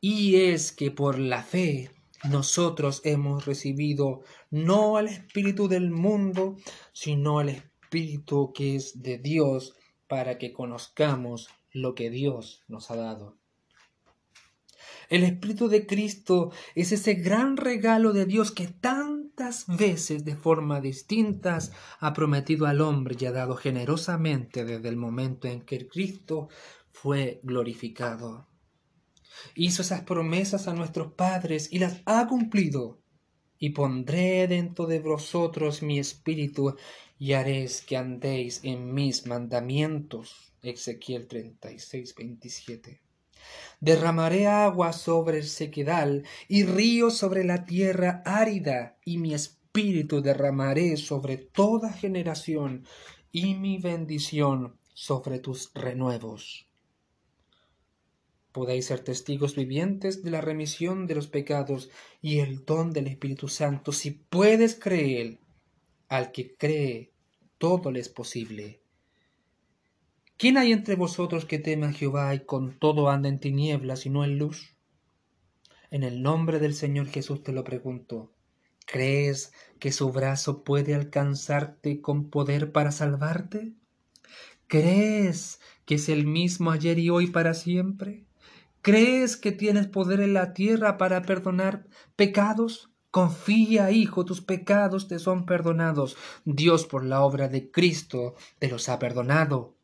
Y 0.00 0.36
es 0.36 0.70
que 0.70 0.92
por 0.92 1.18
la 1.18 1.42
fe 1.42 1.90
nosotros 2.30 3.00
hemos 3.02 3.46
recibido 3.46 4.22
no 4.50 4.96
al 4.96 5.08
espíritu 5.08 5.66
del 5.66 5.90
mundo, 5.90 6.56
sino 6.92 7.40
al 7.40 7.48
espíritu 7.48 8.52
que 8.54 8.76
es 8.76 9.02
de 9.02 9.18
Dios 9.18 9.74
para 10.06 10.38
que 10.38 10.52
conozcamos 10.52 11.48
lo 11.72 11.96
que 11.96 12.10
Dios 12.10 12.62
nos 12.68 12.92
ha 12.92 12.96
dado. 12.96 13.36
El 15.08 15.24
Espíritu 15.24 15.66
de 15.66 15.84
Cristo 15.84 16.52
es 16.76 16.92
ese 16.92 17.14
gran 17.14 17.56
regalo 17.56 18.12
de 18.12 18.26
Dios 18.26 18.52
que 18.52 18.68
tanta 18.68 19.19
distintas 19.40 19.78
veces 19.78 20.24
de 20.26 20.36
forma 20.36 20.82
distintas 20.82 21.72
ha 21.98 22.12
prometido 22.12 22.66
al 22.66 22.82
hombre 22.82 23.16
y 23.18 23.24
ha 23.24 23.32
dado 23.32 23.56
generosamente 23.56 24.66
desde 24.66 24.88
el 24.90 24.96
momento 24.96 25.48
en 25.48 25.62
que 25.62 25.88
Cristo 25.88 26.48
fue 26.92 27.40
glorificado. 27.42 28.46
Hizo 29.54 29.80
esas 29.80 30.02
promesas 30.02 30.68
a 30.68 30.74
nuestros 30.74 31.14
padres 31.14 31.72
y 31.72 31.78
las 31.78 32.02
ha 32.04 32.26
cumplido. 32.26 33.00
Y 33.58 33.70
pondré 33.70 34.46
dentro 34.46 34.86
de 34.86 35.00
vosotros 35.00 35.82
mi 35.82 35.98
espíritu 35.98 36.76
y 37.18 37.32
haréis 37.32 37.80
que 37.80 37.96
andéis 37.96 38.60
en 38.62 38.92
mis 38.92 39.26
mandamientos. 39.26 40.52
Ezequiel 40.62 41.26
36, 41.26 42.14
27. 42.14 43.09
Derramaré 43.80 44.46
agua 44.46 44.92
sobre 44.92 45.38
el 45.38 45.44
sequedal 45.44 46.24
y 46.48 46.64
ríos 46.64 47.16
sobre 47.16 47.44
la 47.44 47.64
tierra 47.64 48.22
árida, 48.24 48.98
y 49.04 49.18
mi 49.18 49.34
espíritu 49.34 50.20
derramaré 50.20 50.96
sobre 50.96 51.36
toda 51.36 51.92
generación, 51.92 52.84
y 53.32 53.54
mi 53.54 53.78
bendición 53.78 54.76
sobre 54.92 55.38
tus 55.38 55.72
renuevos. 55.74 56.66
Podéis 58.52 58.86
ser 58.86 59.00
testigos 59.00 59.54
vivientes 59.54 60.24
de 60.24 60.30
la 60.32 60.40
remisión 60.40 61.06
de 61.06 61.14
los 61.14 61.28
pecados 61.28 61.88
y 62.20 62.40
el 62.40 62.64
don 62.64 62.92
del 62.92 63.06
Espíritu 63.06 63.46
Santo 63.46 63.92
si 63.92 64.10
puedes 64.10 64.74
creer. 64.74 65.38
Al 66.08 66.32
que 66.32 66.56
cree, 66.56 67.12
todo 67.58 67.92
le 67.92 68.00
es 68.00 68.08
posible. 68.08 68.79
¿Quién 70.40 70.56
hay 70.56 70.72
entre 70.72 70.96
vosotros 70.96 71.44
que 71.44 71.58
teme 71.58 71.86
a 71.86 71.92
Jehová 71.92 72.34
y 72.34 72.46
con 72.46 72.72
todo 72.72 73.10
anda 73.10 73.28
en 73.28 73.40
tinieblas 73.40 74.06
y 74.06 74.08
no 74.08 74.24
en 74.24 74.38
luz? 74.38 74.74
En 75.90 76.02
el 76.02 76.22
nombre 76.22 76.58
del 76.58 76.72
Señor 76.72 77.08
Jesús 77.08 77.42
te 77.42 77.52
lo 77.52 77.62
pregunto. 77.62 78.32
¿Crees 78.86 79.52
que 79.78 79.92
su 79.92 80.10
brazo 80.10 80.64
puede 80.64 80.94
alcanzarte 80.94 82.00
con 82.00 82.30
poder 82.30 82.72
para 82.72 82.90
salvarte? 82.90 83.74
¿Crees 84.66 85.60
que 85.84 85.96
es 85.96 86.08
el 86.08 86.26
mismo 86.26 86.70
ayer 86.70 86.98
y 86.98 87.10
hoy 87.10 87.26
para 87.26 87.52
siempre? 87.52 88.24
¿Crees 88.80 89.36
que 89.36 89.52
tienes 89.52 89.88
poder 89.88 90.20
en 90.20 90.32
la 90.32 90.54
tierra 90.54 90.96
para 90.96 91.20
perdonar 91.20 91.86
pecados? 92.16 92.90
Confía, 93.10 93.90
hijo, 93.90 94.24
tus 94.24 94.40
pecados 94.40 95.06
te 95.06 95.18
son 95.18 95.44
perdonados. 95.44 96.16
Dios 96.46 96.86
por 96.86 97.04
la 97.04 97.20
obra 97.20 97.48
de 97.48 97.70
Cristo 97.70 98.36
te 98.58 98.68
los 98.68 98.88
ha 98.88 98.98
perdonado 98.98 99.76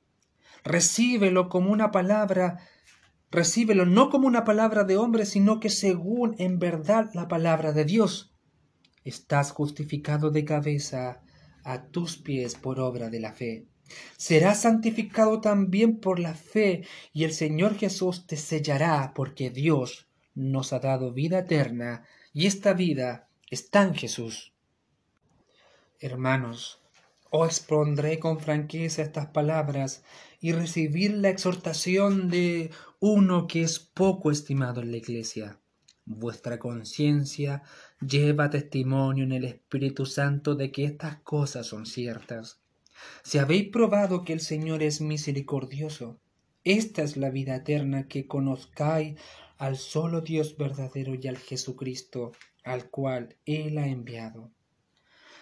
recíbelo 0.67 1.49
como 1.49 1.71
una 1.71 1.91
palabra, 1.91 2.59
recíbelo 3.31 3.87
no 3.87 4.11
como 4.11 4.27
una 4.27 4.45
palabra 4.45 4.85
de 4.85 4.97
hombre, 4.97 5.25
sino 5.25 5.61
que 5.61 5.71
según 5.71 6.35
en 6.39 6.59
verdad 6.59 7.11
la 7.15 7.29
palabra 7.29 7.73
de 7.73 7.85
Dios. 7.85 8.35
Estás 9.05 9.53
justificado 9.53 10.31
de 10.31 10.45
cabeza 10.45 11.23
a 11.65 11.87
tus 11.87 12.19
pies 12.19 12.57
por 12.57 12.81
obra 12.81 13.09
de 13.09 13.21
la 13.21 13.33
fe. 13.33 13.67
Serás 14.17 14.63
santificado 14.63 15.41
también 15.41 16.01
por 16.01 16.19
la 16.19 16.35
fe, 16.35 16.85
y 17.13 17.23
el 17.23 17.33
Señor 17.33 17.77
Jesús 17.77 18.27
te 18.27 18.37
sellará, 18.37 19.13
porque 19.15 19.51
Dios 19.51 20.09
nos 20.35 20.73
ha 20.73 20.81
dado 20.81 21.13
vida 21.13 21.39
eterna, 21.39 22.05
y 22.33 22.47
esta 22.47 22.73
vida 22.73 23.29
está 23.49 23.83
en 23.83 23.95
Jesús. 23.95 24.53
Hermanos, 26.01 26.83
os 27.31 27.49
expondré 27.49 28.19
con 28.19 28.41
franqueza 28.41 29.03
estas 29.03 29.27
palabras 29.27 30.05
y 30.41 30.53
recibir 30.53 31.13
la 31.15 31.29
exhortación 31.29 32.29
de 32.29 32.71
uno 33.01 33.47
que 33.47 33.63
es 33.63 33.79
poco 33.79 34.31
estimado 34.31 34.81
en 34.81 34.91
la 34.91 34.99
Iglesia. 34.99 35.59
Vuestra 36.05 36.59
conciencia 36.59 37.63
lleva 38.01 38.51
testimonio 38.51 39.25
en 39.25 39.33
el 39.33 39.45
Espíritu 39.45 40.07
Santo 40.07 40.55
de 40.55 40.71
que 40.71 40.85
estas 40.85 41.17
cosas 41.23 41.67
son 41.67 41.85
ciertas. 41.85 42.61
Si 43.25 43.39
habéis 43.39 43.71
probado 43.71 44.25
que 44.25 44.33
el 44.33 44.41
Señor 44.41 44.83
es 44.83 45.01
misericordioso, 45.01 46.21
esta 46.63 47.03
es 47.03 47.17
la 47.17 47.31
vida 47.31 47.57
eterna 47.57 48.09
que 48.09 48.27
conozcáis 48.27 49.19
al 49.59 49.77
solo 49.77 50.21
Dios 50.21 50.57
verdadero 50.57 51.15
y 51.15 51.27
al 51.29 51.39
Jesucristo, 51.39 52.33
al 52.65 52.91
cual 52.91 53.37
Él 53.45 53.79
ha 53.79 53.87
enviado. 53.87 54.51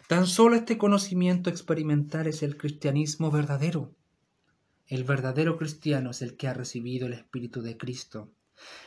Tan 0.07 0.27
solo 0.27 0.55
este 0.55 0.77
conocimiento 0.77 1.49
experimental 1.49 2.27
es 2.27 2.43
el 2.43 2.59
cristianismo 2.59 3.31
verdadero. 3.31 3.95
El 4.87 5.05
verdadero 5.05 5.57
cristiano 5.57 6.11
es 6.11 6.21
el 6.21 6.37
que 6.37 6.47
ha 6.47 6.53
recibido 6.53 7.07
el 7.07 7.15
Espíritu 7.15 7.63
de 7.63 7.79
Cristo. 7.79 8.31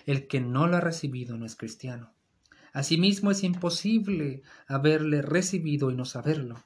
El 0.05 0.27
que 0.27 0.41
no 0.41 0.67
lo 0.67 0.77
ha 0.77 0.81
recibido 0.81 1.35
no 1.35 1.47
es 1.47 1.55
cristiano. 1.55 2.13
Asimismo 2.71 3.31
es 3.31 3.43
imposible 3.43 4.43
haberle 4.67 5.23
recibido 5.23 5.89
y 5.89 5.95
no 5.95 6.05
saberlo. 6.05 6.63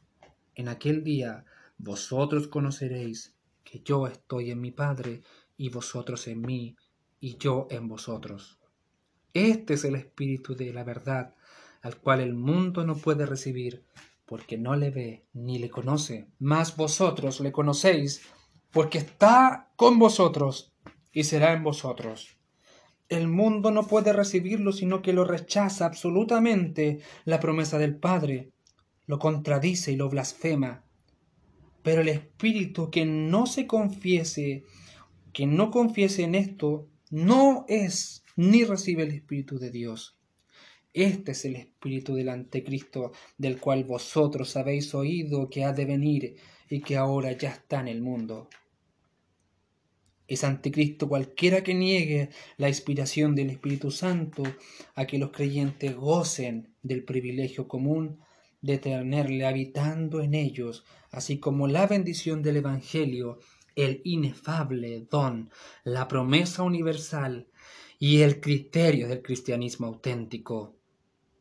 En 0.56 0.68
aquel 0.68 1.06
día 1.06 1.46
vosotros 1.78 2.50
conoceréis 2.50 3.34
que 3.64 3.80
yo 3.80 4.06
estoy 4.06 4.52
en 4.52 4.60
mi 4.60 4.72
Padre 4.72 5.22
y 5.56 5.70
vosotros 5.70 6.28
en 6.28 6.42
mí 6.42 6.76
y 7.22 7.38
yo 7.38 7.68
en 7.70 7.88
vosotros. 7.88 8.60
Este 9.34 9.76
es 9.76 9.86
el 9.86 9.96
Espíritu 9.96 10.56
de 10.56 10.74
la 10.74 10.84
verdad, 10.84 11.36
al 11.82 11.96
cual 11.98 12.20
el 12.20 12.34
mundo 12.34 12.86
no 12.86 12.98
puede 12.98 13.26
recibir 13.26 13.86
porque 14.32 14.58
no 14.58 14.78
le 14.78 14.91
ve 14.91 15.26
ni 15.34 15.60
le 15.60 15.70
conoce, 15.70 16.30
mas 16.39 16.78
vosotros 16.78 17.41
le 17.41 17.52
conocéis, 17.52 18.22
porque 18.72 18.98
está 18.98 19.74
con 19.76 20.00
vosotros 20.00 20.72
y 21.12 21.26
será 21.26 21.52
en 21.52 21.63
vosotros. 21.63 22.38
El 23.10 23.28
mundo 23.28 23.72
no 23.72 23.86
puede 23.88 24.13
recibirlo, 24.13 24.72
sino 24.72 25.02
que 25.02 25.12
lo 25.12 25.26
rechaza 25.26 25.86
absolutamente 25.86 27.02
la 27.26 27.41
promesa 27.41 27.78
del 27.78 27.98
Padre, 27.98 28.54
lo 29.06 29.20
contradice 29.20 29.91
y 29.91 29.98
lo 29.98 30.08
blasfema. 30.08 30.86
Pero 31.84 32.00
el 32.00 32.08
espíritu 32.08 32.89
que 32.89 33.06
no 33.06 33.46
se 33.48 33.67
confiese, 33.67 34.63
que 35.34 35.46
no 35.46 35.72
confiese 35.72 36.24
en 36.24 36.36
esto, 36.36 36.88
no 37.10 37.65
es 37.67 38.24
ni 38.38 38.63
recibe 38.63 39.04
el 39.04 39.12
Espíritu 39.12 39.60
de 39.60 39.72
Dios. 39.72 40.21
Este 40.93 41.32
es 41.32 41.45
el 41.45 41.56
espíritu 41.56 42.15
del 42.15 42.27
anticristo, 42.27 43.13
del 43.38 43.62
cual 43.62 43.86
vosotros 43.86 44.58
habéis 44.58 44.93
oído 44.93 45.49
que 45.49 45.63
ha 45.63 45.71
de 45.71 45.86
venir 45.86 46.36
y 46.69 46.82
que 46.82 46.97
ahora 46.97 47.32
ya 47.32 47.51
está 47.51 47.80
en 47.80 47.88
el 47.88 48.01
mundo. 48.01 48.49
Es 50.27 50.43
anticristo 50.43 51.08
cualquiera 51.08 51.63
que 51.63 51.73
niegue 51.73 52.30
la 52.58 52.67
inspiración 52.67 53.36
del 53.36 53.51
Espíritu 53.51 53.89
Santo 53.89 54.43
a 54.95 55.06
que 55.06 55.17
los 55.17 55.32
creyentes 55.32 55.95
gocen 55.95 56.73
del 56.84 57.04
privilegio 57.04 57.69
común 57.69 58.19
de 58.62 58.77
tenerle 58.77 59.45
habitando 59.45 60.21
en 60.21 60.34
ellos, 60.34 60.86
así 61.10 61.39
como 61.39 61.67
la 61.67 61.88
bendición 61.88 62.43
del 62.43 62.58
Evangelio, 62.58 63.39
el 63.75 64.01
inefable 64.04 65.08
don, 65.10 65.49
la 65.86 66.08
promesa 66.10 66.63
universal 66.63 67.47
y 67.97 68.21
el 68.21 68.41
criterio 68.41 69.08
del 69.08 69.21
cristianismo 69.21 69.88
auténtico. 69.88 70.81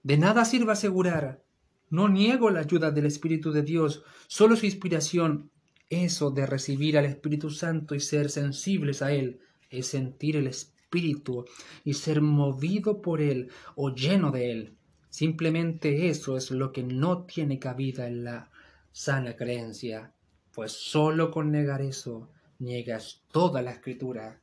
De 0.03 0.17
nada 0.17 0.45
sirve 0.45 0.73
asegurar, 0.73 1.43
no 1.91 2.09
niego 2.09 2.51
la 2.51 2.61
ayuda 2.61 2.91
del 2.91 3.07
Espíritu 3.07 3.53
de 3.53 3.63
Dios, 3.63 4.03
solo 4.29 4.57
su 4.57 4.65
inspiración, 4.65 5.51
eso 5.91 6.31
de 6.31 6.47
recibir 6.47 6.97
al 6.97 7.05
Espíritu 7.05 7.51
Santo 7.51 7.95
y 7.95 8.01
ser 8.01 8.31
sensibles 8.31 9.03
a 9.03 9.13
Él, 9.13 9.41
es 9.69 9.89
sentir 9.89 10.37
el 10.37 10.47
Espíritu 10.47 11.45
y 11.85 11.95
ser 11.95 12.21
movido 12.23 13.03
por 13.03 13.21
Él 13.21 13.51
o 13.75 13.95
lleno 13.95 14.31
de 14.31 14.53
Él. 14.53 14.77
Simplemente 15.11 16.09
eso 16.09 16.37
es 16.37 16.51
lo 16.51 16.73
que 16.73 16.85
no 16.85 17.25
tiene 17.25 17.59
cabida 17.59 18.07
en 18.07 18.25
la 18.25 18.51
sana 18.93 19.37
creencia, 19.37 20.13
pues 20.55 20.73
solo 20.73 21.31
con 21.31 21.51
negar 21.51 21.83
eso 21.83 22.29
niegas 22.61 23.23
toda 23.33 23.63
la 23.63 23.73
escritura, 23.73 24.39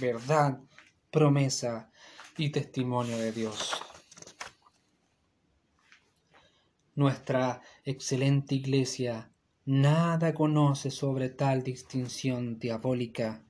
verdad, 0.00 0.60
promesa 1.10 1.90
y 2.36 2.50
testimonio 2.50 3.16
de 3.16 3.32
Dios. 3.32 3.89
Nuestra 6.94 7.62
excelente 7.84 8.56
Iglesia 8.56 9.30
nada 9.64 10.34
conoce 10.34 10.90
sobre 10.90 11.28
tal 11.28 11.62
distinción 11.62 12.58
diabólica, 12.58 13.44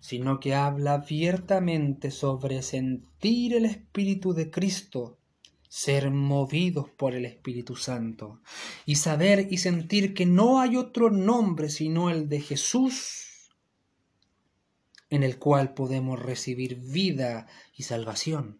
sino 0.00 0.40
que 0.40 0.54
habla 0.54 0.94
abiertamente 0.94 2.10
sobre 2.10 2.62
sentir 2.62 3.54
el 3.54 3.66
Espíritu 3.66 4.32
de 4.32 4.50
Cristo, 4.50 5.18
ser 5.68 6.10
movidos 6.10 6.90
por 6.90 7.14
el 7.14 7.26
Espíritu 7.26 7.76
Santo, 7.76 8.40
y 8.86 8.96
saber 8.96 9.46
y 9.52 9.58
sentir 9.58 10.12
que 10.12 10.26
no 10.26 10.60
hay 10.60 10.76
otro 10.76 11.10
nombre 11.10 11.68
sino 11.68 12.10
el 12.10 12.28
de 12.28 12.40
Jesús, 12.40 13.50
en 15.10 15.22
el 15.22 15.38
cual 15.38 15.74
podemos 15.74 16.20
recibir 16.20 16.76
vida 16.76 17.46
y 17.76 17.84
salvación. 17.84 18.58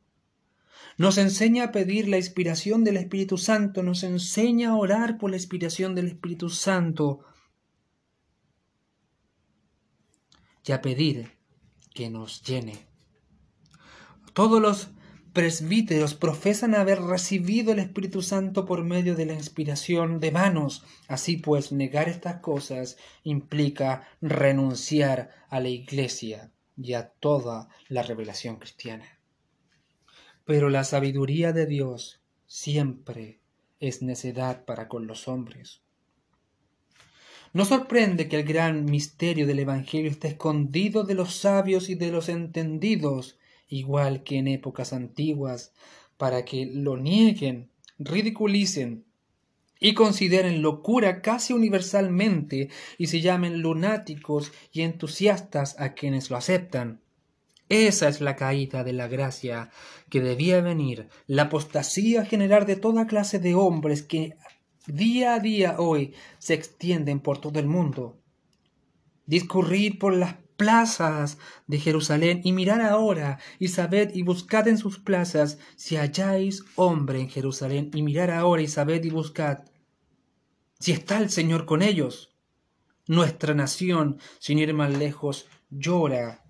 Nos 1.00 1.16
enseña 1.16 1.64
a 1.64 1.72
pedir 1.72 2.08
la 2.08 2.18
inspiración 2.18 2.84
del 2.84 2.98
Espíritu 2.98 3.38
Santo, 3.38 3.82
nos 3.82 4.02
enseña 4.02 4.68
a 4.68 4.76
orar 4.76 5.16
por 5.16 5.30
la 5.30 5.38
inspiración 5.38 5.94
del 5.94 6.08
Espíritu 6.08 6.50
Santo 6.50 7.20
y 10.62 10.72
a 10.72 10.82
pedir 10.82 11.38
que 11.94 12.10
nos 12.10 12.42
llene. 12.42 12.86
Todos 14.34 14.60
los 14.60 14.88
presbíteros 15.32 16.12
profesan 16.12 16.74
haber 16.74 17.00
recibido 17.00 17.72
el 17.72 17.78
Espíritu 17.78 18.20
Santo 18.20 18.66
por 18.66 18.84
medio 18.84 19.14
de 19.16 19.24
la 19.24 19.32
inspiración 19.32 20.20
de 20.20 20.32
manos. 20.32 20.84
Así 21.08 21.38
pues, 21.38 21.72
negar 21.72 22.10
estas 22.10 22.40
cosas 22.42 22.98
implica 23.24 24.06
renunciar 24.20 25.30
a 25.48 25.60
la 25.60 25.70
Iglesia 25.70 26.52
y 26.76 26.92
a 26.92 27.08
toda 27.08 27.70
la 27.88 28.02
revelación 28.02 28.56
cristiana. 28.56 29.19
Pero 30.44 30.70
la 30.70 30.85
sabiduría 30.85 31.53
de 31.53 31.66
Dios 31.66 32.20
siempre 32.46 33.38
es 33.79 34.03
necedad 34.03 34.64
para 34.64 34.88
con 34.88 35.07
los 35.07 35.29
hombres. 35.29 35.81
No 37.53 37.64
sorprende 37.64 38.29
que 38.29 38.37
el 38.37 38.44
gran 38.44 38.85
misterio 38.85 39.46
del 39.46 39.59
Evangelio 39.59 40.11
esté 40.11 40.29
escondido 40.29 41.03
de 41.03 41.14
los 41.14 41.35
sabios 41.35 41.88
y 41.88 41.96
de 41.96 42.12
los 42.12 42.29
entendidos, 42.29 43.38
igual 43.68 44.22
que 44.22 44.38
en 44.38 44.46
épocas 44.46 44.92
antiguas, 44.92 45.72
para 46.16 46.44
que 46.44 46.66
lo 46.66 46.96
nieguen, 46.96 47.70
ridiculicen 47.98 49.05
y 49.81 49.94
consideren 49.94 50.62
locura 50.62 51.22
casi 51.22 51.53
universalmente 51.55 52.68
y 52.98 53.07
se 53.07 53.20
llamen 53.20 53.62
lunáticos 53.62 54.53
y 54.72 54.83
entusiastas 54.83 55.74
a 55.81 55.94
quienes 55.94 56.31
lo 56.31 56.37
aceptan. 56.37 57.00
Esa 57.70 58.09
es 58.09 58.20
la 58.20 58.35
caída 58.35 58.83
de 58.83 58.92
la 58.92 59.06
gracia 59.06 59.70
que 60.09 60.20
debía 60.20 60.61
venir, 60.61 61.09
la 61.28 61.42
apostasía 61.42 62.24
general 62.24 62.66
de 62.66 62.74
toda 62.74 63.06
clase 63.06 63.38
de 63.38 63.54
hombres 63.54 64.02
que 64.02 64.37
día 64.88 65.35
a 65.35 65.38
día 65.38 65.76
hoy 65.78 66.12
se 66.40 66.54
extienden 66.54 67.20
por 67.20 67.38
todo 67.38 67.61
el 67.61 67.68
mundo. 67.68 68.18
Discurrir 69.24 70.00
por 70.00 70.16
las 70.16 70.35
plazas 70.56 71.38
de 71.68 71.78
Jerusalén 71.78 72.40
y 72.42 72.50
mirad 72.50 72.80
ahora 72.80 73.38
y 73.61 73.68
sabed 73.68 74.11
y 74.14 74.22
buscad 74.22 74.66
en 74.66 74.76
sus 74.76 74.98
plazas 74.98 75.59
si 75.76 75.94
halláis 75.94 76.64
hombre 76.74 77.20
en 77.20 77.30
Jerusalén 77.30 77.92
y 77.94 78.02
mirad 78.02 78.30
ahora 78.30 78.62
y 78.62 78.66
sabed 78.66 79.04
y 79.04 79.11
buscad 79.11 79.61
si 80.80 80.90
está 80.90 81.18
el 81.18 81.30
Señor 81.30 81.66
con 81.66 81.83
ellos. 81.83 82.35
Nuestra 83.06 83.54
nación, 83.54 84.18
sin 84.40 84.59
ir 84.59 84.74
más 84.74 84.92
lejos, 84.98 85.46
llora, 85.70 86.42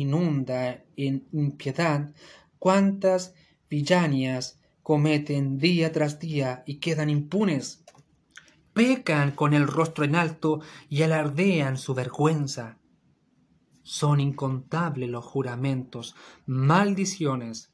inunda 0.00 0.84
en 0.96 1.26
impiedad 1.32 2.12
cuántas 2.58 3.34
villanias 3.68 4.60
cometen 4.82 5.58
día 5.58 5.92
tras 5.92 6.18
día 6.18 6.62
y 6.66 6.76
quedan 6.76 7.10
impunes. 7.10 7.84
Pecan 8.72 9.32
con 9.32 9.54
el 9.54 9.66
rostro 9.66 10.04
en 10.04 10.14
alto 10.14 10.60
y 10.88 11.02
alardean 11.02 11.78
su 11.78 11.94
vergüenza 11.94 12.78
son 13.86 14.18
incontables 14.18 15.08
los 15.08 15.24
juramentos, 15.24 16.16
maldiciones, 16.44 17.72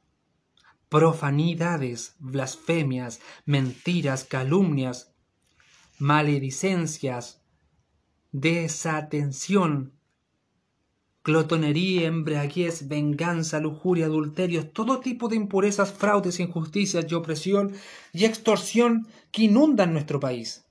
profanidades, 0.90 2.16
blasfemias, 2.18 3.20
mentiras, 3.46 4.24
calumnias, 4.24 5.14
maledicencias, 5.98 7.40
desatención, 8.30 9.94
glotonería, 11.24 12.06
embriaguez, 12.08 12.88
venganza, 12.88 13.60
lujuria, 13.60 14.06
adulterios, 14.06 14.72
todo 14.72 15.00
tipo 15.00 15.28
de 15.28 15.36
impurezas, 15.36 15.92
fraudes, 15.92 16.40
injusticias 16.40 17.06
y 17.08 17.14
opresión 17.14 17.72
y 18.12 18.24
extorsión 18.24 19.06
que 19.30 19.44
inundan 19.44 19.92
nuestro 19.92 20.18
país. 20.18 20.64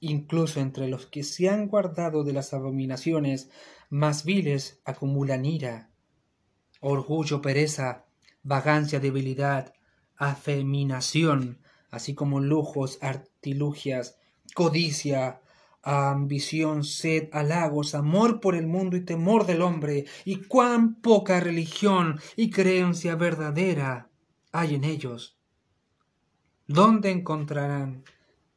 Incluso 0.00 0.60
entre 0.60 0.88
los 0.88 1.06
que 1.06 1.24
se 1.24 1.48
han 1.48 1.68
guardado 1.68 2.22
de 2.22 2.32
las 2.32 2.52
abominaciones 2.52 3.50
más 3.90 4.24
viles 4.24 4.80
acumulan 4.84 5.44
ira, 5.44 5.90
orgullo, 6.80 7.40
pereza, 7.40 8.04
vagancia, 8.42 9.00
debilidad, 9.00 9.72
afeminación, 10.16 11.58
así 11.90 12.14
como 12.14 12.40
lujos, 12.40 12.98
artilugias, 13.00 14.18
codicia, 14.54 15.40
ambición, 15.82 16.84
sed, 16.84 17.28
halagos, 17.32 17.94
amor 17.94 18.40
por 18.40 18.54
el 18.54 18.66
mundo 18.66 18.96
y 18.96 19.04
temor 19.04 19.46
del 19.46 19.62
hombre, 19.62 20.06
y 20.24 20.36
cuán 20.36 20.96
poca 20.96 21.40
religión 21.40 22.20
y 22.36 22.50
creencia 22.50 23.14
verdadera 23.14 24.10
hay 24.52 24.74
en 24.74 24.84
ellos. 24.84 25.38
¿Dónde 26.66 27.10
encontrarán 27.10 28.04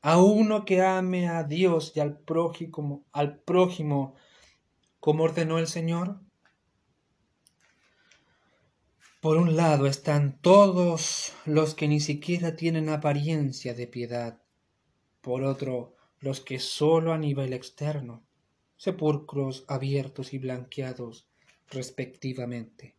a 0.02 0.22
uno 0.22 0.66
que 0.66 0.82
ame 0.82 1.30
a 1.30 1.44
Dios 1.44 1.94
y 1.96 2.00
al 2.00 2.18
prójimo, 2.18 3.06
al 3.12 3.40
prójimo 3.40 4.16
como 5.00 5.24
ordenó 5.24 5.60
el 5.60 5.68
Señor? 5.68 6.20
Por 9.22 9.38
un 9.38 9.56
lado 9.56 9.86
están 9.86 10.40
todos 10.42 11.34
los 11.46 11.76
que 11.76 11.88
ni 11.88 12.00
siquiera 12.00 12.56
tienen 12.56 12.90
apariencia 12.90 13.76
de 13.76 13.86
piedad, 13.86 14.42
por 15.22 15.44
otro 15.44 15.96
los 16.22 16.40
que 16.40 16.60
sólo 16.60 17.14
a 17.14 17.18
nivel 17.18 17.52
externo, 17.54 18.24
sepulcros 18.78 19.66
abiertos 19.68 20.34
y 20.34 20.38
blanqueados 20.38 21.28
respectivamente. 21.70 22.96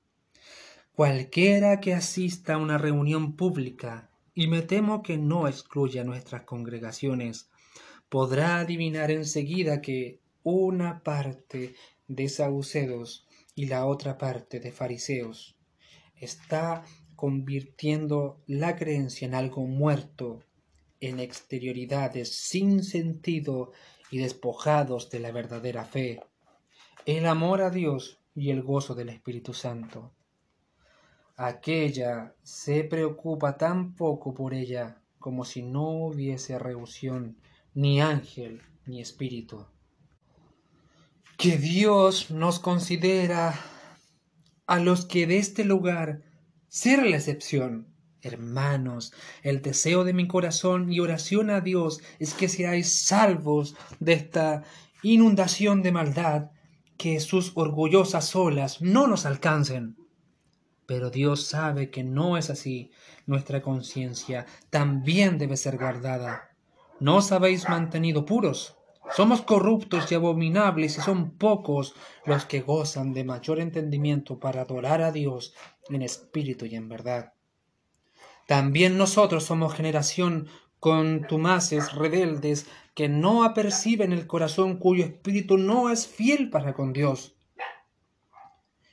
Cualquiera 0.95 1.81
que 1.81 1.95
asista 1.95 2.55
a 2.55 2.59
una 2.59 2.79
reunión 2.79 3.35
pública, 3.35 4.11
y 4.35 4.47
me 4.47 4.63
temo 4.63 5.03
que 5.03 5.17
no 5.17 5.49
excluya 5.49 6.05
nuestras 6.05 6.43
congregaciones, 6.43 7.49
podrá 8.09 8.59
adivinar 8.59 9.11
enseguida 9.11 9.81
que 9.81 10.21
una 10.43 11.03
parte 11.03 11.75
de 12.09 12.29
saduceos 12.29 13.27
y 13.55 13.67
la 13.67 13.87
otra 13.87 14.19
parte 14.19 14.61
de 14.61 14.73
fariseos. 14.73 15.57
Está 16.17 16.85
convirtiendo 17.17 18.41
la 18.47 18.77
creencia 18.77 19.27
en 19.27 19.35
algo 19.35 19.65
muerto, 19.67 20.43
en 21.03 21.21
exterioridades 21.21 22.35
sin 22.35 22.83
sentido 22.83 23.73
y 24.11 24.19
despojados 24.19 25.11
de 25.11 25.21
la 25.21 25.31
verdadera 25.31 25.85
fe, 25.85 26.21
el 27.05 27.27
amor 27.27 27.61
a 27.61 27.69
Dios 27.69 28.19
y 28.35 28.51
el 28.51 28.63
gozo 28.63 28.95
del 28.95 29.11
Espíritu 29.11 29.53
Santo. 29.53 30.13
Aquella 31.37 32.35
se 32.43 32.85
preocupa 32.85 33.59
tan 33.59 33.95
poco 33.95 34.33
por 34.33 34.55
ella 34.55 35.03
como 35.19 35.45
si 35.45 35.63
no 35.63 35.91
hubiese 36.07 36.59
reunión, 36.59 37.37
ni 37.75 38.01
ángel, 38.01 38.63
ni 38.87 39.03
espíritu 39.03 39.67
que 41.43 41.59
Dios 41.59 42.31
nos 42.31 42.61
considera 42.61 43.59
a 44.69 44.79
los 44.79 45.07
que 45.07 45.27
de 45.27 45.39
este 45.39 45.65
lugar 45.65 46.23
ser 46.69 47.05
la 47.05 47.17
excepción. 47.17 47.92
Hermanos, 48.23 49.13
el 49.43 49.63
deseo 49.63 50.05
de 50.05 50.13
mi 50.13 50.29
corazón 50.29 50.93
y 50.93 51.01
oración 51.01 51.51
a 51.51 51.61
Dios 51.61 52.01
es 52.21 52.35
que 52.35 52.49
seáis 52.49 53.05
salvos 53.05 53.75
de 53.99 54.13
esta 54.13 54.63
inundación 55.03 55.83
de 55.83 55.91
maldad, 55.91 56.51
que 56.97 57.19
sus 57.19 57.51
orgullosas 57.57 58.37
olas 58.37 58.81
no 58.81 59.09
nos 59.09 59.27
alcancen. 59.27 59.97
Pero 60.87 61.11
Dios 61.11 61.47
sabe 61.47 61.91
que 61.91 62.05
no 62.05 62.37
es 62.37 62.49
así. 62.49 62.93
Nuestra 63.27 63.61
conciencia 63.61 64.47
también 64.71 65.37
debe 65.37 65.57
ser 65.57 65.77
guardada. 65.77 66.51
¿No 67.01 67.17
os 67.17 67.33
habéis 67.33 67.69
mantenido 67.69 68.25
puros? 68.25 68.77
Somos 69.17 69.43
corruptos 69.43 70.13
y 70.13 70.15
abominables 70.15 70.97
y 70.97 71.01
son 71.01 71.33
pocos 71.37 71.95
los 72.25 72.45
que 72.45 72.61
gozan 72.61 73.13
de 73.13 73.25
mayor 73.25 73.59
entendimiento 73.59 74.39
para 74.39 74.63
adorar 74.63 75.03
a 75.03 75.11
Dios 75.11 75.55
en 75.89 76.03
espíritu 76.03 76.67
y 76.67 76.77
en 76.77 76.89
verdad. 76.89 77.32
También 78.47 78.99
nosotros 78.99 79.45
somos 79.45 79.75
generación 79.75 80.49
contumaces, 80.81 81.93
rebeldes, 81.93 82.67
que 82.95 83.09
no 83.09 83.45
aperciben 83.45 84.13
el 84.13 84.27
corazón 84.27 84.77
cuyo 84.77 85.05
espíritu 85.05 85.57
no 85.57 85.91
es 85.91 86.07
fiel 86.07 86.51
para 86.51 86.75
con 86.75 86.93
Dios. 86.93 87.35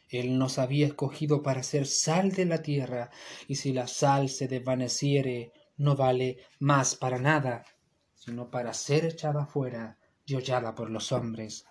Él 0.07 0.37
nos 0.37 0.57
había 0.57 0.87
escogido 0.87 1.43
para 1.43 1.63
ser 1.63 1.85
sal 1.85 2.31
de 2.31 2.45
la 2.45 2.61
tierra, 2.61 3.11
y 3.47 3.55
si 3.55 3.73
la 3.73 3.87
sal 3.87 4.29
se 4.29 4.47
desvaneciere, 4.47 5.51
no 5.77 5.95
vale 5.95 6.37
más 6.59 6.95
para 6.95 7.19
nada, 7.19 7.65
sino 8.15 8.49
para 8.49 8.73
ser 8.73 9.05
echada 9.05 9.45
fuera 9.45 9.97
y 10.25 10.35
por 10.75 10.91
los 10.91 11.11
hombres. 11.11 11.65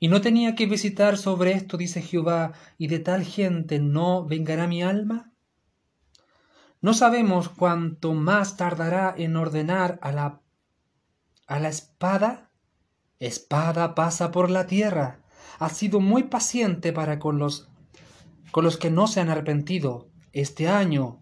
Y 0.00 0.08
no 0.08 0.20
tenía 0.20 0.54
que 0.54 0.66
visitar 0.66 1.16
sobre 1.16 1.52
esto, 1.52 1.76
dice 1.76 2.02
Jehová, 2.02 2.52
y 2.76 2.88
de 2.88 2.98
tal 2.98 3.24
gente 3.24 3.78
no 3.78 4.24
vengará 4.24 4.66
mi 4.66 4.82
alma. 4.82 5.32
No 6.80 6.94
sabemos 6.94 7.48
cuánto 7.48 8.14
más 8.14 8.56
tardará 8.56 9.12
en 9.16 9.36
ordenar 9.36 9.98
a 10.02 10.12
la 10.12 10.40
a 11.48 11.58
la 11.58 11.68
espada. 11.68 12.50
Espada 13.18 13.96
pasa 13.96 14.30
por 14.30 14.48
la 14.48 14.66
tierra. 14.66 15.20
Ha 15.58 15.70
sido 15.70 15.98
muy 15.98 16.24
paciente 16.24 16.92
para 16.92 17.18
con 17.18 17.38
los 17.38 17.68
con 18.52 18.64
los 18.64 18.76
que 18.76 18.90
no 18.90 19.06
se 19.06 19.20
han 19.20 19.28
arrepentido 19.28 20.08
este 20.32 20.68
año, 20.68 21.20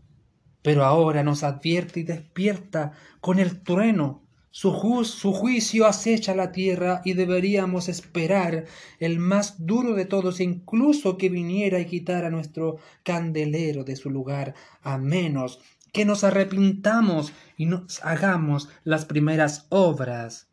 pero 0.63 0.85
ahora 0.85 1.23
nos 1.23 1.43
advierte 1.43 2.01
y 2.01 2.03
despierta 2.03 2.93
con 3.21 3.39
el 3.39 3.63
trueno 3.63 4.26
Su, 4.59 4.73
juicio 4.73 5.85
acecha 5.85 6.35
la 6.35 6.51
tierra 6.51 7.03
y 7.05 7.13
deberíamos 7.13 7.91
esperar 7.91 8.65
el 8.99 9.19
más 9.19 9.67
duro 9.67 9.93
de 9.93 10.07
todos, 10.07 10.41
incluso 10.41 11.19
que 11.19 11.29
viniera 11.29 11.79
y 11.79 11.85
quitara 11.85 12.31
nuestro 12.31 12.79
candelero 13.03 13.85
de 13.85 13.97
su 13.97 14.09
lugar, 14.09 14.55
a 14.81 14.97
menos 14.97 15.61
que 15.93 16.07
nos 16.07 16.25
arrepintamos 16.25 17.35
y 17.59 17.67
nos 17.67 18.03
hagamos 18.03 18.71
las 18.83 19.05
primeras 19.05 19.67
obras, 19.69 20.49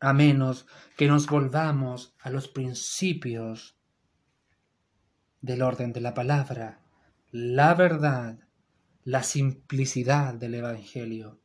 a 0.00 0.14
menos 0.14 0.66
que 0.96 1.06
nos 1.06 1.26
volvamos 1.26 2.14
a 2.20 2.30
los 2.30 2.48
principios 2.48 3.76
del 5.42 5.60
orden 5.60 5.92
de 5.92 6.00
la 6.00 6.14
palabra, 6.14 6.80
la 7.32 7.74
verdad, 7.74 8.38
la 9.04 9.22
simplicidad 9.22 10.32
del 10.32 10.54
Evangelio. 10.54 11.39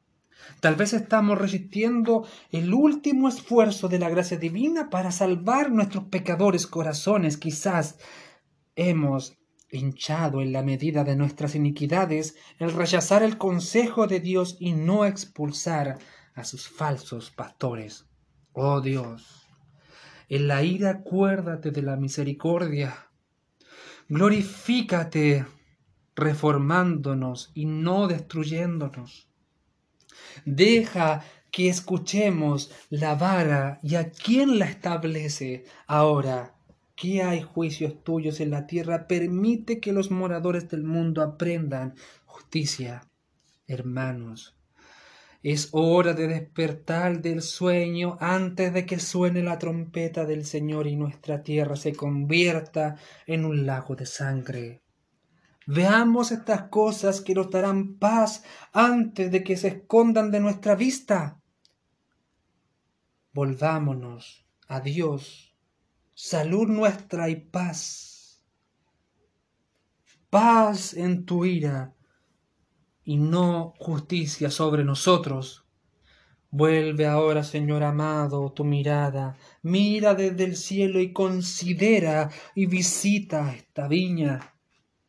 Tal 0.59 0.75
vez 0.75 0.93
estamos 0.93 1.37
resistiendo 1.37 2.27
el 2.51 2.73
último 2.73 3.27
esfuerzo 3.27 3.87
de 3.87 3.99
la 3.99 4.09
gracia 4.09 4.37
divina 4.37 4.89
para 4.89 5.11
salvar 5.11 5.71
nuestros 5.71 6.05
pecadores 6.05 6.67
corazones. 6.67 7.37
Quizás 7.37 7.97
hemos 8.75 9.37
hinchado 9.71 10.41
en 10.41 10.53
la 10.53 10.63
medida 10.63 11.03
de 11.03 11.15
nuestras 11.15 11.55
iniquidades 11.55 12.35
el 12.59 12.71
rechazar 12.71 13.23
el 13.23 13.37
consejo 13.37 14.07
de 14.07 14.19
Dios 14.19 14.57
y 14.59 14.73
no 14.73 15.05
expulsar 15.05 15.99
a 16.33 16.43
sus 16.43 16.67
falsos 16.67 17.31
pastores. 17.31 18.05
Oh 18.53 18.81
Dios, 18.81 19.47
en 20.29 20.47
la 20.47 20.63
ira 20.63 20.91
acuérdate 20.91 21.71
de 21.71 21.81
la 21.81 21.95
misericordia. 21.95 23.09
Glorifícate 24.07 25.45
reformándonos 26.15 27.51
y 27.53 27.65
no 27.65 28.07
destruyéndonos. 28.07 29.29
Deja 30.43 31.23
que 31.51 31.69
escuchemos 31.69 32.71
la 32.89 33.15
vara 33.15 33.79
y 33.81 33.95
a 33.95 34.11
quién 34.11 34.59
la 34.59 34.65
establece. 34.65 35.63
Ahora 35.87 36.53
que 36.95 37.23
hay 37.23 37.41
juicios 37.41 38.03
tuyos 38.03 38.39
en 38.39 38.51
la 38.51 38.67
tierra, 38.67 39.07
permite 39.07 39.79
que 39.79 39.93
los 39.93 40.11
moradores 40.11 40.69
del 40.69 40.83
mundo 40.83 41.21
aprendan 41.21 41.95
justicia. 42.25 43.07
Hermanos, 43.67 44.55
es 45.43 45.69
hora 45.73 46.13
de 46.13 46.27
despertar 46.27 47.21
del 47.21 47.41
sueño 47.41 48.17
antes 48.19 48.73
de 48.73 48.85
que 48.85 48.99
suene 48.99 49.43
la 49.43 49.59
trompeta 49.59 50.25
del 50.25 50.45
Señor 50.45 50.87
y 50.87 50.95
nuestra 50.95 51.43
tierra 51.43 51.75
se 51.75 51.93
convierta 51.93 52.95
en 53.27 53.45
un 53.45 53.65
lago 53.65 53.95
de 53.95 54.05
sangre. 54.05 54.81
Veamos 55.67 56.31
estas 56.31 56.69
cosas 56.69 57.21
que 57.21 57.33
nos 57.33 57.49
darán 57.49 57.97
paz 57.97 58.43
antes 58.71 59.31
de 59.31 59.43
que 59.43 59.57
se 59.57 59.69
escondan 59.69 60.29
de 60.29 60.39
nuestra 60.39 60.75
vista. 60.75 61.41
Volvámonos 63.33 64.45
a 64.67 64.79
Dios, 64.79 65.55
salud 66.13 66.67
nuestra 66.67 67.29
y 67.29 67.37
paz. 67.37 68.43
Paz 70.29 70.93
en 70.93 71.25
tu 71.25 71.45
ira 71.45 71.95
y 73.03 73.17
no 73.17 73.73
justicia 73.79 74.51
sobre 74.51 74.83
nosotros. 74.83 75.65
Vuelve 76.51 77.07
ahora, 77.07 77.43
Señor 77.43 77.83
amado, 77.83 78.51
tu 78.51 78.63
mirada, 78.63 79.35
mira 79.63 80.13
desde 80.13 80.43
el 80.43 80.55
cielo 80.55 80.99
y 80.99 81.11
considera 81.11 82.29
y 82.53 82.67
visita 82.67 83.53
esta 83.53 83.87
viña 83.87 84.54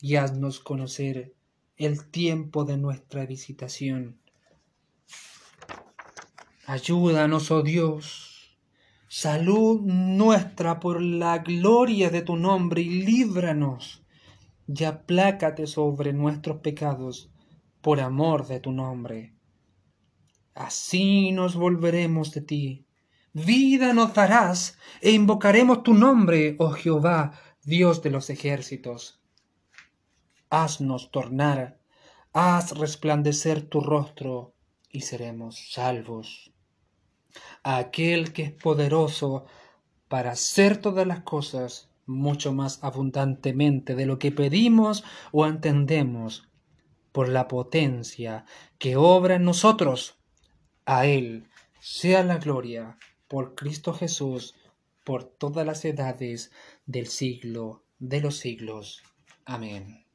y 0.06 0.14
haznos 0.14 0.60
conocer 0.60 1.34
el 1.76 2.08
tiempo 2.08 2.64
de 2.64 2.76
nuestra 2.76 3.26
visitación. 3.26 4.20
Ayúdanos, 6.64 7.50
oh 7.50 7.62
Dios, 7.62 8.56
salud 9.08 9.80
nuestra 9.80 10.78
por 10.78 11.02
la 11.02 11.38
gloria 11.38 12.08
de 12.10 12.22
tu 12.22 12.36
nombre 12.36 12.82
y 12.82 13.02
líbranos, 13.02 14.04
y 14.68 14.84
aplácate 14.84 15.66
sobre 15.66 16.12
nuestros 16.12 16.58
pecados 16.58 17.32
por 17.80 17.98
amor 17.98 18.46
de 18.46 18.60
tu 18.60 18.70
nombre. 18.70 19.34
Así 20.54 21.32
nos 21.32 21.56
volveremos 21.56 22.30
de 22.30 22.42
ti. 22.42 22.86
Vida 23.32 23.92
nos 23.92 24.14
darás 24.14 24.78
e 25.00 25.10
invocaremos 25.10 25.82
tu 25.82 25.94
nombre, 25.94 26.54
oh 26.60 26.70
Jehová, 26.70 27.32
Dios 27.64 28.02
de 28.02 28.10
los 28.10 28.30
ejércitos 28.30 29.20
haznos 30.62 31.10
tornar, 31.10 31.78
haz 32.32 32.76
resplandecer 32.78 33.62
tu 33.62 33.80
rostro 33.80 34.54
y 34.90 35.02
seremos 35.02 35.72
salvos. 35.72 36.52
aquel 37.62 38.32
que 38.32 38.42
es 38.44 38.52
poderoso 38.52 39.44
para 40.08 40.30
hacer 40.32 40.78
todas 40.78 41.06
las 41.06 41.20
cosas 41.20 41.90
mucho 42.06 42.52
más 42.52 42.82
abundantemente 42.82 43.94
de 43.94 44.06
lo 44.06 44.18
que 44.18 44.32
pedimos 44.32 45.04
o 45.32 45.46
entendemos, 45.46 46.48
por 47.12 47.28
la 47.28 47.48
potencia 47.48 48.44
que 48.78 48.96
obra 48.96 49.36
en 49.36 49.44
nosotros. 49.44 50.18
A 50.84 51.06
Él 51.06 51.48
sea 51.80 52.22
la 52.22 52.38
gloria 52.38 52.98
por 53.26 53.54
Cristo 53.54 53.92
Jesús 53.94 54.54
por 55.02 55.24
todas 55.24 55.66
las 55.66 55.84
edades 55.84 56.50
del 56.84 57.06
siglo 57.06 57.84
de 57.98 58.20
los 58.20 58.36
siglos. 58.36 59.02
Amén. 59.44 60.05